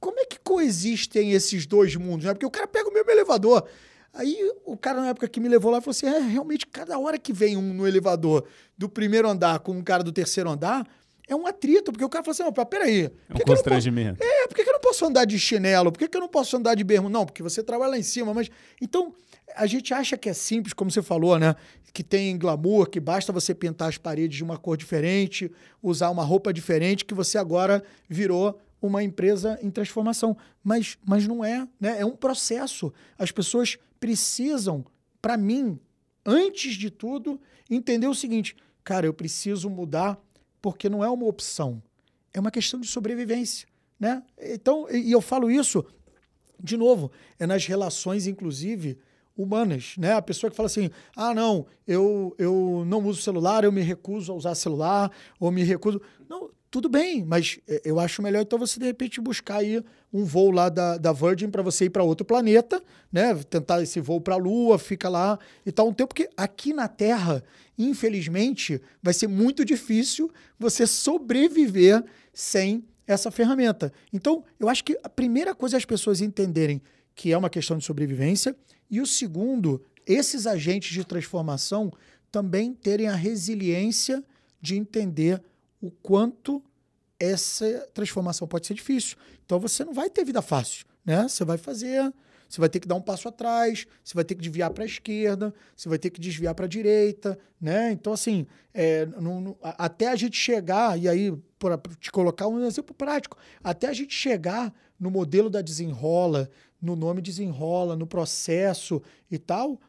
[0.00, 2.26] como é que coexistem esses dois mundos?
[2.26, 2.34] Né?
[2.34, 3.64] Porque o cara pega o mesmo elevador.
[4.12, 7.18] Aí o cara, na época que me levou lá, falou assim: é, realmente, cada hora
[7.18, 8.44] que vem um no elevador
[8.76, 10.86] do primeiro andar com um cara do terceiro andar,
[11.28, 13.04] é um atrito, porque o cara fala assim, não, peraí.
[13.28, 14.18] É um constrangimento.
[14.18, 14.30] Posso...
[14.30, 15.92] É, por que eu não posso andar de chinelo?
[15.92, 17.08] Por que eu não posso andar de bermo?
[17.08, 18.48] Não, porque você trabalha lá em cima, mas...
[18.80, 19.12] Então,
[19.54, 21.54] a gente acha que é simples, como você falou, né?
[21.92, 25.50] Que tem glamour, que basta você pintar as paredes de uma cor diferente,
[25.82, 30.36] usar uma roupa diferente, que você agora virou uma empresa em transformação.
[30.62, 32.00] Mas, mas não é, né?
[32.00, 32.92] É um processo.
[33.18, 34.84] As pessoas precisam
[35.22, 35.78] para mim,
[36.24, 37.40] antes de tudo,
[37.70, 40.18] entender o seguinte: cara, eu preciso mudar
[40.60, 41.82] porque não é uma opção,
[42.32, 43.68] é uma questão de sobrevivência.
[43.98, 44.22] Né?
[44.38, 45.84] Então, e eu falo isso,
[46.62, 48.98] de novo, é nas relações, inclusive,
[49.36, 50.12] humanas, né?
[50.12, 54.32] A pessoa que fala assim, ah, não, eu, eu não uso celular, eu me recuso
[54.32, 56.00] a usar celular, ou me recuso...
[56.28, 59.82] Não, tudo bem, mas é, eu acho melhor então você, de repente, buscar aí
[60.12, 62.82] um voo lá da, da Virgin para você ir para outro planeta,
[63.12, 63.34] né?
[63.48, 66.88] Tentar esse voo para a Lua, fica lá e tal um tempo, porque aqui na
[66.88, 67.42] Terra,
[67.78, 73.92] infelizmente, vai ser muito difícil você sobreviver sem essa ferramenta.
[74.12, 76.82] Então, eu acho que a primeira coisa é as pessoas entenderem
[77.14, 78.54] que é uma questão de sobrevivência,
[78.90, 81.92] e o segundo, esses agentes de transformação
[82.30, 84.22] também terem a resiliência
[84.60, 85.42] de entender
[85.80, 86.62] o quanto
[87.18, 89.16] essa transformação pode ser difícil.
[89.44, 91.26] Então você não vai ter vida fácil, né?
[91.28, 92.12] Você vai fazer,
[92.48, 94.86] você vai ter que dar um passo atrás, você vai ter que desviar para a
[94.86, 97.92] esquerda, você vai ter que desviar para a direita, né?
[97.92, 102.64] Então assim, é, no, no, até a gente chegar e aí para te colocar um
[102.64, 109.02] exemplo prático, até a gente chegar no modelo da desenrola, no nome desenrola, no processo
[109.30, 109.80] e tal,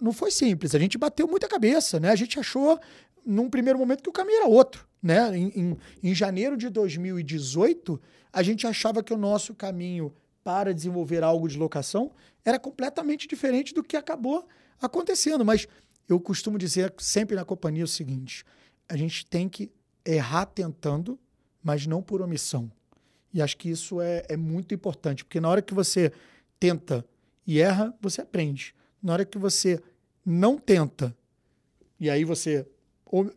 [0.00, 0.74] não foi simples.
[0.74, 2.10] A gente bateu muita cabeça, né?
[2.10, 2.78] A gente achou
[3.24, 4.86] num primeiro momento que o caminho era outro.
[5.02, 5.36] Né?
[5.36, 8.00] Em, em, em janeiro de 2018,
[8.32, 12.12] a gente achava que o nosso caminho para desenvolver algo de locação
[12.44, 14.46] era completamente diferente do que acabou
[14.80, 15.44] acontecendo.
[15.44, 15.66] Mas
[16.08, 18.44] eu costumo dizer sempre na companhia o seguinte:
[18.88, 19.70] a gente tem que
[20.04, 21.18] errar tentando,
[21.62, 22.70] mas não por omissão.
[23.36, 26.10] E acho que isso é, é muito importante, porque na hora que você
[26.58, 27.04] tenta
[27.46, 28.74] e erra, você aprende.
[29.02, 29.78] Na hora que você
[30.24, 31.14] não tenta
[32.00, 32.66] e aí você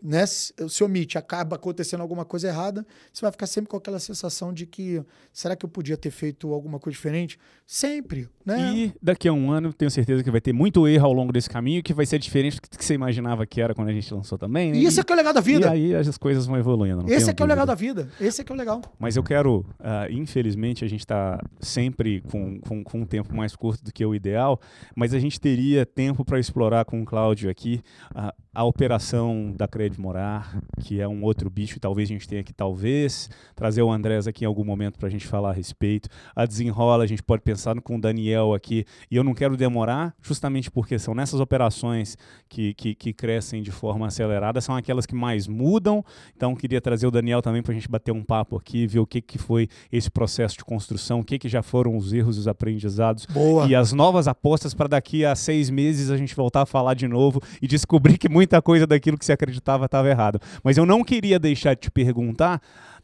[0.02, 4.52] né, se omite, acaba acontecendo alguma coisa errada, você vai ficar sempre com aquela sensação
[4.52, 7.40] de que será que eu podia ter feito alguma coisa diferente?
[7.66, 8.74] Sempre, né?
[8.74, 11.50] E daqui a um ano, tenho certeza que vai ter muito erro ao longo desse
[11.50, 14.38] caminho, que vai ser diferente do que você imaginava que era quando a gente lançou
[14.38, 14.72] também.
[14.72, 14.80] Né?
[14.80, 15.68] E esse é que é o legal da vida.
[15.68, 17.06] E aí as coisas vão evoluindo.
[17.12, 18.10] Esse é que é o legal da vida.
[18.20, 18.82] Esse é que é o legal.
[18.98, 23.56] Mas eu quero, uh, infelizmente, a gente está sempre com, com, com um tempo mais
[23.56, 24.60] curto do que o ideal,
[24.96, 27.82] mas a gente teria tempo para explorar com o Cláudio aqui
[28.16, 32.42] uh, a operação da Crédito Morar, que é um outro bicho, talvez a gente tenha
[32.42, 36.08] que, talvez, trazer o Andrés aqui em algum momento para a gente falar a respeito.
[36.34, 40.16] A Desenrola, a gente pode pensar com o Daniel aqui, e eu não quero demorar,
[40.22, 45.14] justamente porque são nessas operações que, que, que crescem de forma acelerada, são aquelas que
[45.14, 48.88] mais mudam, então queria trazer o Daniel também para a gente bater um papo aqui,
[48.88, 52.14] ver o que, que foi esse processo de construção, o que, que já foram os
[52.14, 53.68] erros e os aprendizados, Boa.
[53.68, 57.10] e as novas apostas para daqui a seis meses a gente voltar a falar de
[57.10, 60.40] novo e descobrir que muita coisa daquilo que se acreditava estava errado.
[60.64, 62.62] Mas eu não queria deixar de te perguntar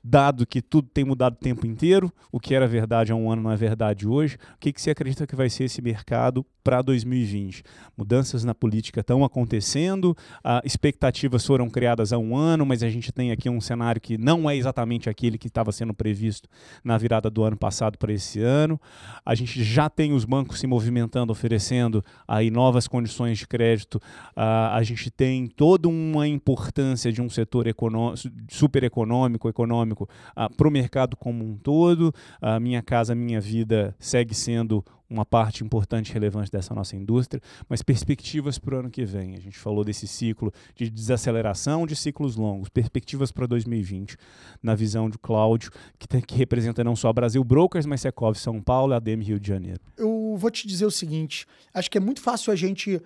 [0.08, 3.41] dado que tudo tem mudado o tempo inteiro, o que era verdade há um ano
[3.41, 6.84] não é verdade hoje, o que, que você acredita que vai ser esse mercado para
[6.84, 7.64] 2020?
[7.97, 10.16] Mudanças na política estão acontecendo,
[10.64, 14.47] expectativas foram criadas há um ano, mas a gente tem aqui um cenário que não
[14.47, 16.47] é exatamente aquele que estava sendo previsto
[16.84, 18.80] na virada do ano passado para esse ano.
[19.26, 23.95] A gente já tem os bancos se movimentando, oferecendo aí novas condições de crédito.
[23.95, 27.66] Uh, a gente tem toda uma importância de um setor
[28.49, 32.13] super econômico, econômico econômico ah, para o mercado como um todo.
[32.41, 37.39] A Minha Casa Minha Vida segue sendo uma parte importante e relevante dessa nossa indústria,
[37.69, 39.35] mas perspectivas para o ano que vem.
[39.35, 44.17] A gente falou desse ciclo de desaceleração de ciclos longos, perspectivas para 2020,
[44.63, 48.59] na visão de Cláudio, que, tem, que representa não só Brasil Brokers, mas Secov São
[48.59, 49.79] Paulo e ADM Rio de Janeiro.
[49.95, 52.99] Eu vou te dizer o seguinte: acho que é muito fácil a gente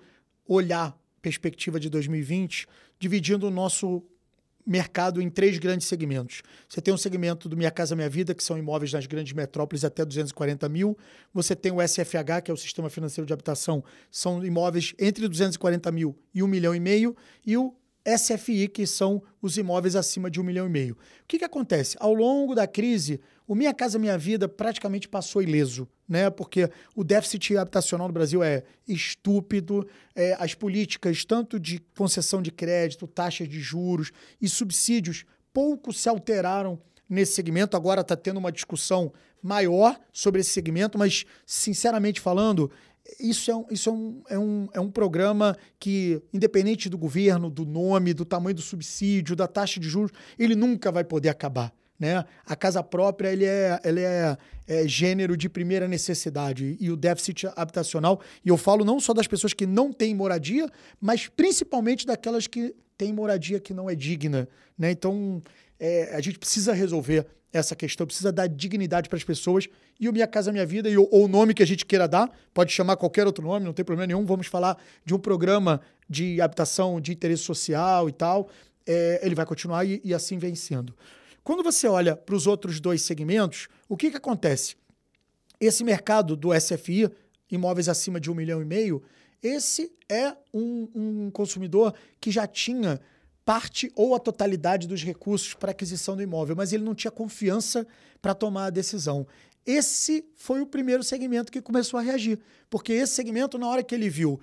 [0.48, 2.66] olhar perspectiva de 2020
[2.98, 4.02] dividindo o nosso
[4.70, 6.42] mercado em três grandes segmentos.
[6.68, 9.84] Você tem um segmento do Minha Casa Minha Vida, que são imóveis nas grandes metrópoles
[9.84, 10.96] até 240 mil.
[11.34, 15.90] Você tem o SFH, que é o Sistema Financeiro de Habitação, são imóveis entre 240
[15.90, 17.16] mil e 1 milhão e meio.
[17.44, 17.74] E o
[18.06, 20.94] SFI, que são os imóveis acima de um milhão e meio.
[20.94, 20.96] O
[21.28, 21.96] que, que acontece?
[22.00, 26.30] Ao longo da crise, o Minha Casa Minha Vida praticamente passou ileso, né?
[26.30, 32.50] Porque o déficit habitacional no Brasil é estúpido, é, as políticas, tanto de concessão de
[32.50, 37.76] crédito, taxas de juros e subsídios, pouco se alteraram nesse segmento.
[37.76, 42.70] Agora está tendo uma discussão maior sobre esse segmento, mas, sinceramente falando,
[43.18, 47.50] isso, é um, isso é, um, é, um, é um programa que, independente do governo,
[47.50, 51.72] do nome, do tamanho do subsídio, da taxa de juros, ele nunca vai poder acabar.
[51.98, 52.24] Né?
[52.46, 54.36] A casa própria ele é, ele é,
[54.66, 59.26] é, gênero de primeira necessidade e o déficit habitacional, e eu falo não só das
[59.26, 60.66] pessoas que não têm moradia,
[60.98, 64.48] mas principalmente daquelas que tem moradia que não é digna,
[64.78, 64.90] né?
[64.90, 65.42] Então,
[65.78, 69.66] é, a gente precisa resolver essa questão, precisa dar dignidade para as pessoas.
[70.00, 72.30] E o Minha Casa Minha Vida, e, ou o nome que a gente queira dar,
[72.54, 74.24] pode chamar qualquer outro nome, não tem problema nenhum.
[74.24, 78.48] Vamos falar de um programa de habitação de interesse social e tal.
[78.86, 80.96] É, ele vai continuar e, e assim vem sendo.
[81.44, 84.74] Quando você olha para os outros dois segmentos, o que, que acontece?
[85.60, 87.10] Esse mercado do SFI,
[87.50, 89.02] imóveis acima de um milhão e meio,
[89.42, 92.98] esse é um, um consumidor que já tinha
[93.44, 97.86] parte ou a totalidade dos recursos para aquisição do imóvel, mas ele não tinha confiança
[98.20, 99.26] para tomar a decisão.
[99.66, 102.38] Esse foi o primeiro segmento que começou a reagir,
[102.68, 104.40] porque esse segmento, na hora que ele viu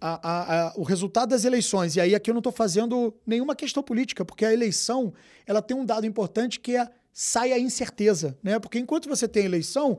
[0.00, 3.54] a, a, a, o resultado das eleições, e aí aqui eu não estou fazendo nenhuma
[3.54, 5.12] questão política, porque a eleição
[5.46, 8.58] ela tem um dado importante que é sai a incerteza, né?
[8.58, 9.98] Porque enquanto você tem eleição,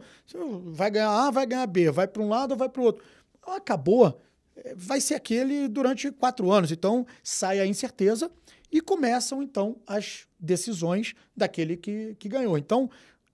[0.66, 3.04] vai ganhar A, vai ganhar B, vai para um lado ou vai para o outro.
[3.43, 4.20] Acabou,
[4.76, 6.72] vai ser aquele durante quatro anos.
[6.72, 8.32] Então sai a incerteza
[8.72, 12.58] e começam então as decisões daquele que, que ganhou.
[12.58, 12.89] Então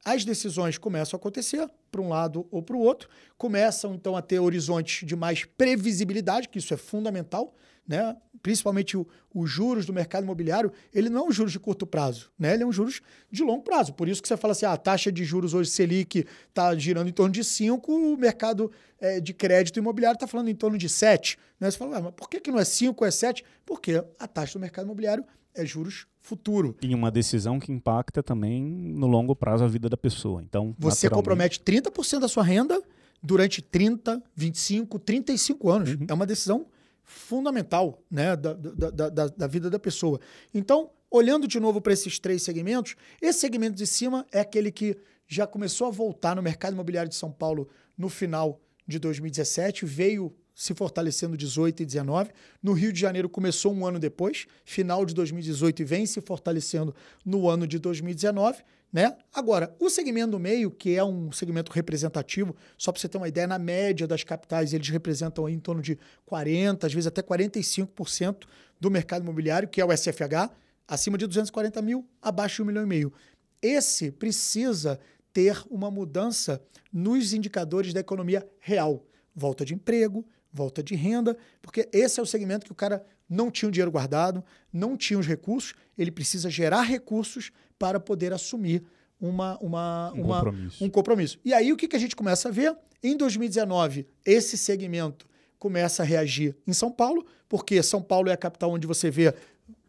[0.07, 4.21] as decisões começam a acontecer para um lado ou para o outro, começam então a
[4.21, 7.53] ter horizontes de mais previsibilidade, que isso é fundamental,
[7.85, 8.15] né?
[8.41, 8.95] principalmente
[9.33, 12.53] os juros do mercado imobiliário, ele não é um juros de curto prazo, né?
[12.53, 13.93] ele é um juros de longo prazo.
[13.93, 17.09] Por isso que você fala assim, ah, a taxa de juros hoje Selic está girando
[17.09, 20.87] em torno de 5, o mercado é, de crédito imobiliário está falando em torno de
[20.87, 21.37] 7.
[21.59, 21.69] Né?
[21.69, 23.43] Você fala, ah, mas por que, que não é 5 ou é 7?
[23.65, 26.75] Porque a taxa do mercado imobiliário é juros futuro.
[26.81, 30.43] E uma decisão que impacta também no longo prazo a vida da pessoa.
[30.43, 32.81] Então, você compromete 30% da sua renda
[33.23, 35.89] durante 30, 25, 35 anos.
[35.91, 36.05] Uhum.
[36.09, 36.67] É uma decisão
[37.03, 40.19] fundamental né, da, da, da, da vida da pessoa.
[40.53, 44.97] Então, olhando de novo para esses três segmentos, esse segmento de cima é aquele que
[45.25, 50.33] já começou a voltar no mercado imobiliário de São Paulo no final de 2017, veio
[50.57, 52.31] se fortalecendo 18 e 19.
[52.63, 56.95] No Rio de Janeiro começou um ano depois, final de 2018 e vem se fortalecendo
[57.23, 58.63] no ano de 2019.
[58.91, 59.15] Né?
[59.31, 63.45] Agora, o segmento meio, que é um segmento representativo, só para você ter uma ideia,
[63.45, 68.45] na média das capitais, eles representam em torno de 40%, às vezes até 45%
[68.79, 70.49] do mercado imobiliário, que é o SFH,
[70.87, 73.13] acima de 240 mil, abaixo de 1 milhão e meio.
[73.61, 74.99] Esse precisa
[75.31, 76.59] ter uma mudança
[76.91, 79.05] nos indicadores da economia real.
[79.35, 83.51] Volta de emprego, volta de renda, porque esse é o segmento que o cara não
[83.51, 88.83] tinha o dinheiro guardado, não tinha os recursos, ele precisa gerar recursos para poder assumir
[89.19, 90.83] uma, uma, um, uma, compromisso.
[90.85, 91.39] um compromisso.
[91.43, 92.75] E aí o que, que a gente começa a ver?
[93.03, 95.27] Em 2019, esse segmento
[95.59, 99.33] começa a reagir em São Paulo, porque São Paulo é a capital onde você vê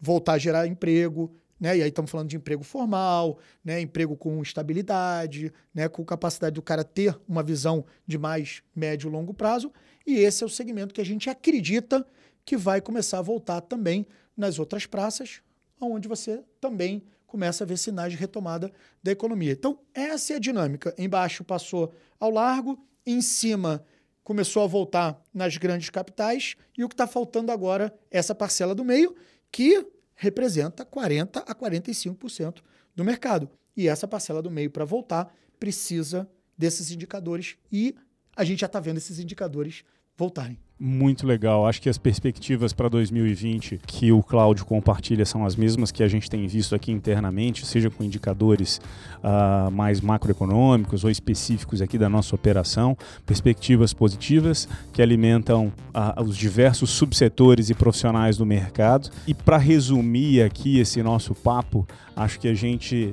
[0.01, 1.31] voltar a gerar emprego,
[1.61, 1.77] né?
[1.77, 3.81] E aí estamos falando de emprego formal, né?
[3.81, 5.89] emprego com estabilidade, né?
[5.89, 9.73] com capacidade do cara ter uma visão de mais médio e longo prazo.
[10.09, 12.07] E esse é o segmento que a gente acredita
[12.43, 15.43] que vai começar a voltar também nas outras praças,
[15.79, 19.53] onde você também começa a ver sinais de retomada da economia.
[19.53, 20.95] Então, essa é a dinâmica.
[20.97, 23.85] Embaixo passou ao largo, em cima
[24.25, 28.75] começou a voltar nas grandes capitais, e o que está faltando agora é essa parcela
[28.75, 29.15] do meio,
[29.53, 32.63] que representa 40% a 45%
[32.97, 33.51] do mercado.
[33.77, 37.95] E essa parcela do meio, para voltar, precisa desses indicadores e
[38.39, 39.83] a gente já está vendo esses indicadores
[40.19, 40.59] voltarem.
[40.81, 41.67] Muito legal.
[41.67, 46.09] Acho que as perspectivas para 2020 que o Cláudio compartilha são as mesmas que a
[46.09, 48.81] gente tem visto aqui internamente, seja com indicadores
[49.17, 52.97] uh, mais macroeconômicos ou específicos aqui da nossa operação.
[53.27, 59.11] Perspectivas positivas que alimentam uh, os diversos subsetores e profissionais do mercado.
[59.27, 63.13] E para resumir aqui esse nosso papo, acho que a gente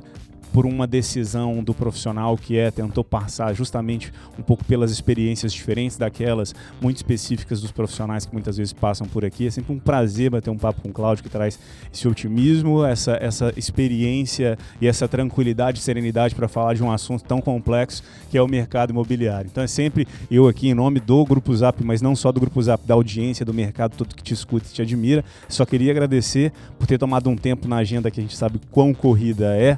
[0.56, 5.97] por uma decisão do profissional que é tentou passar justamente um pouco pelas experiências diferentes
[5.97, 9.47] daquelas muito específicas dos profissionais que muitas vezes passam por aqui.
[9.47, 11.60] É sempre um prazer bater um papo com o Cláudio que traz
[11.93, 17.26] esse otimismo, essa, essa experiência e essa tranquilidade e serenidade para falar de um assunto
[17.26, 18.01] tão complexo
[18.32, 19.49] que é o mercado imobiliário.
[19.51, 22.64] Então é sempre eu aqui em nome do Grupo Zap, mas não só do Grupo
[22.64, 25.22] Zap, da audiência, do mercado todo que te escuta e te admira.
[25.49, 28.93] Só queria agradecer por ter tomado um tempo na agenda que a gente sabe quão
[28.93, 29.78] corrida é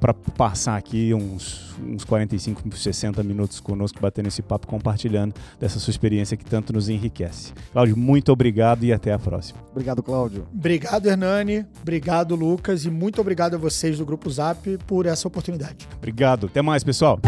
[0.00, 5.90] para passar aqui uns, uns 45, 60 minutos conosco, batendo esse papo, compartilhando dessa sua
[5.90, 7.52] experiência que tanto nos enriquece.
[7.72, 9.60] Cláudio, muito obrigado e até a próxima.
[9.70, 10.46] Obrigado, Cláudio.
[10.52, 11.66] Obrigado, Hernani.
[11.82, 12.84] Obrigado, Lucas.
[12.84, 15.86] E muito obrigado a vocês do Grupo Zap por essa oportunidade.
[15.98, 16.46] Obrigado.
[16.46, 17.20] Até mais, pessoal.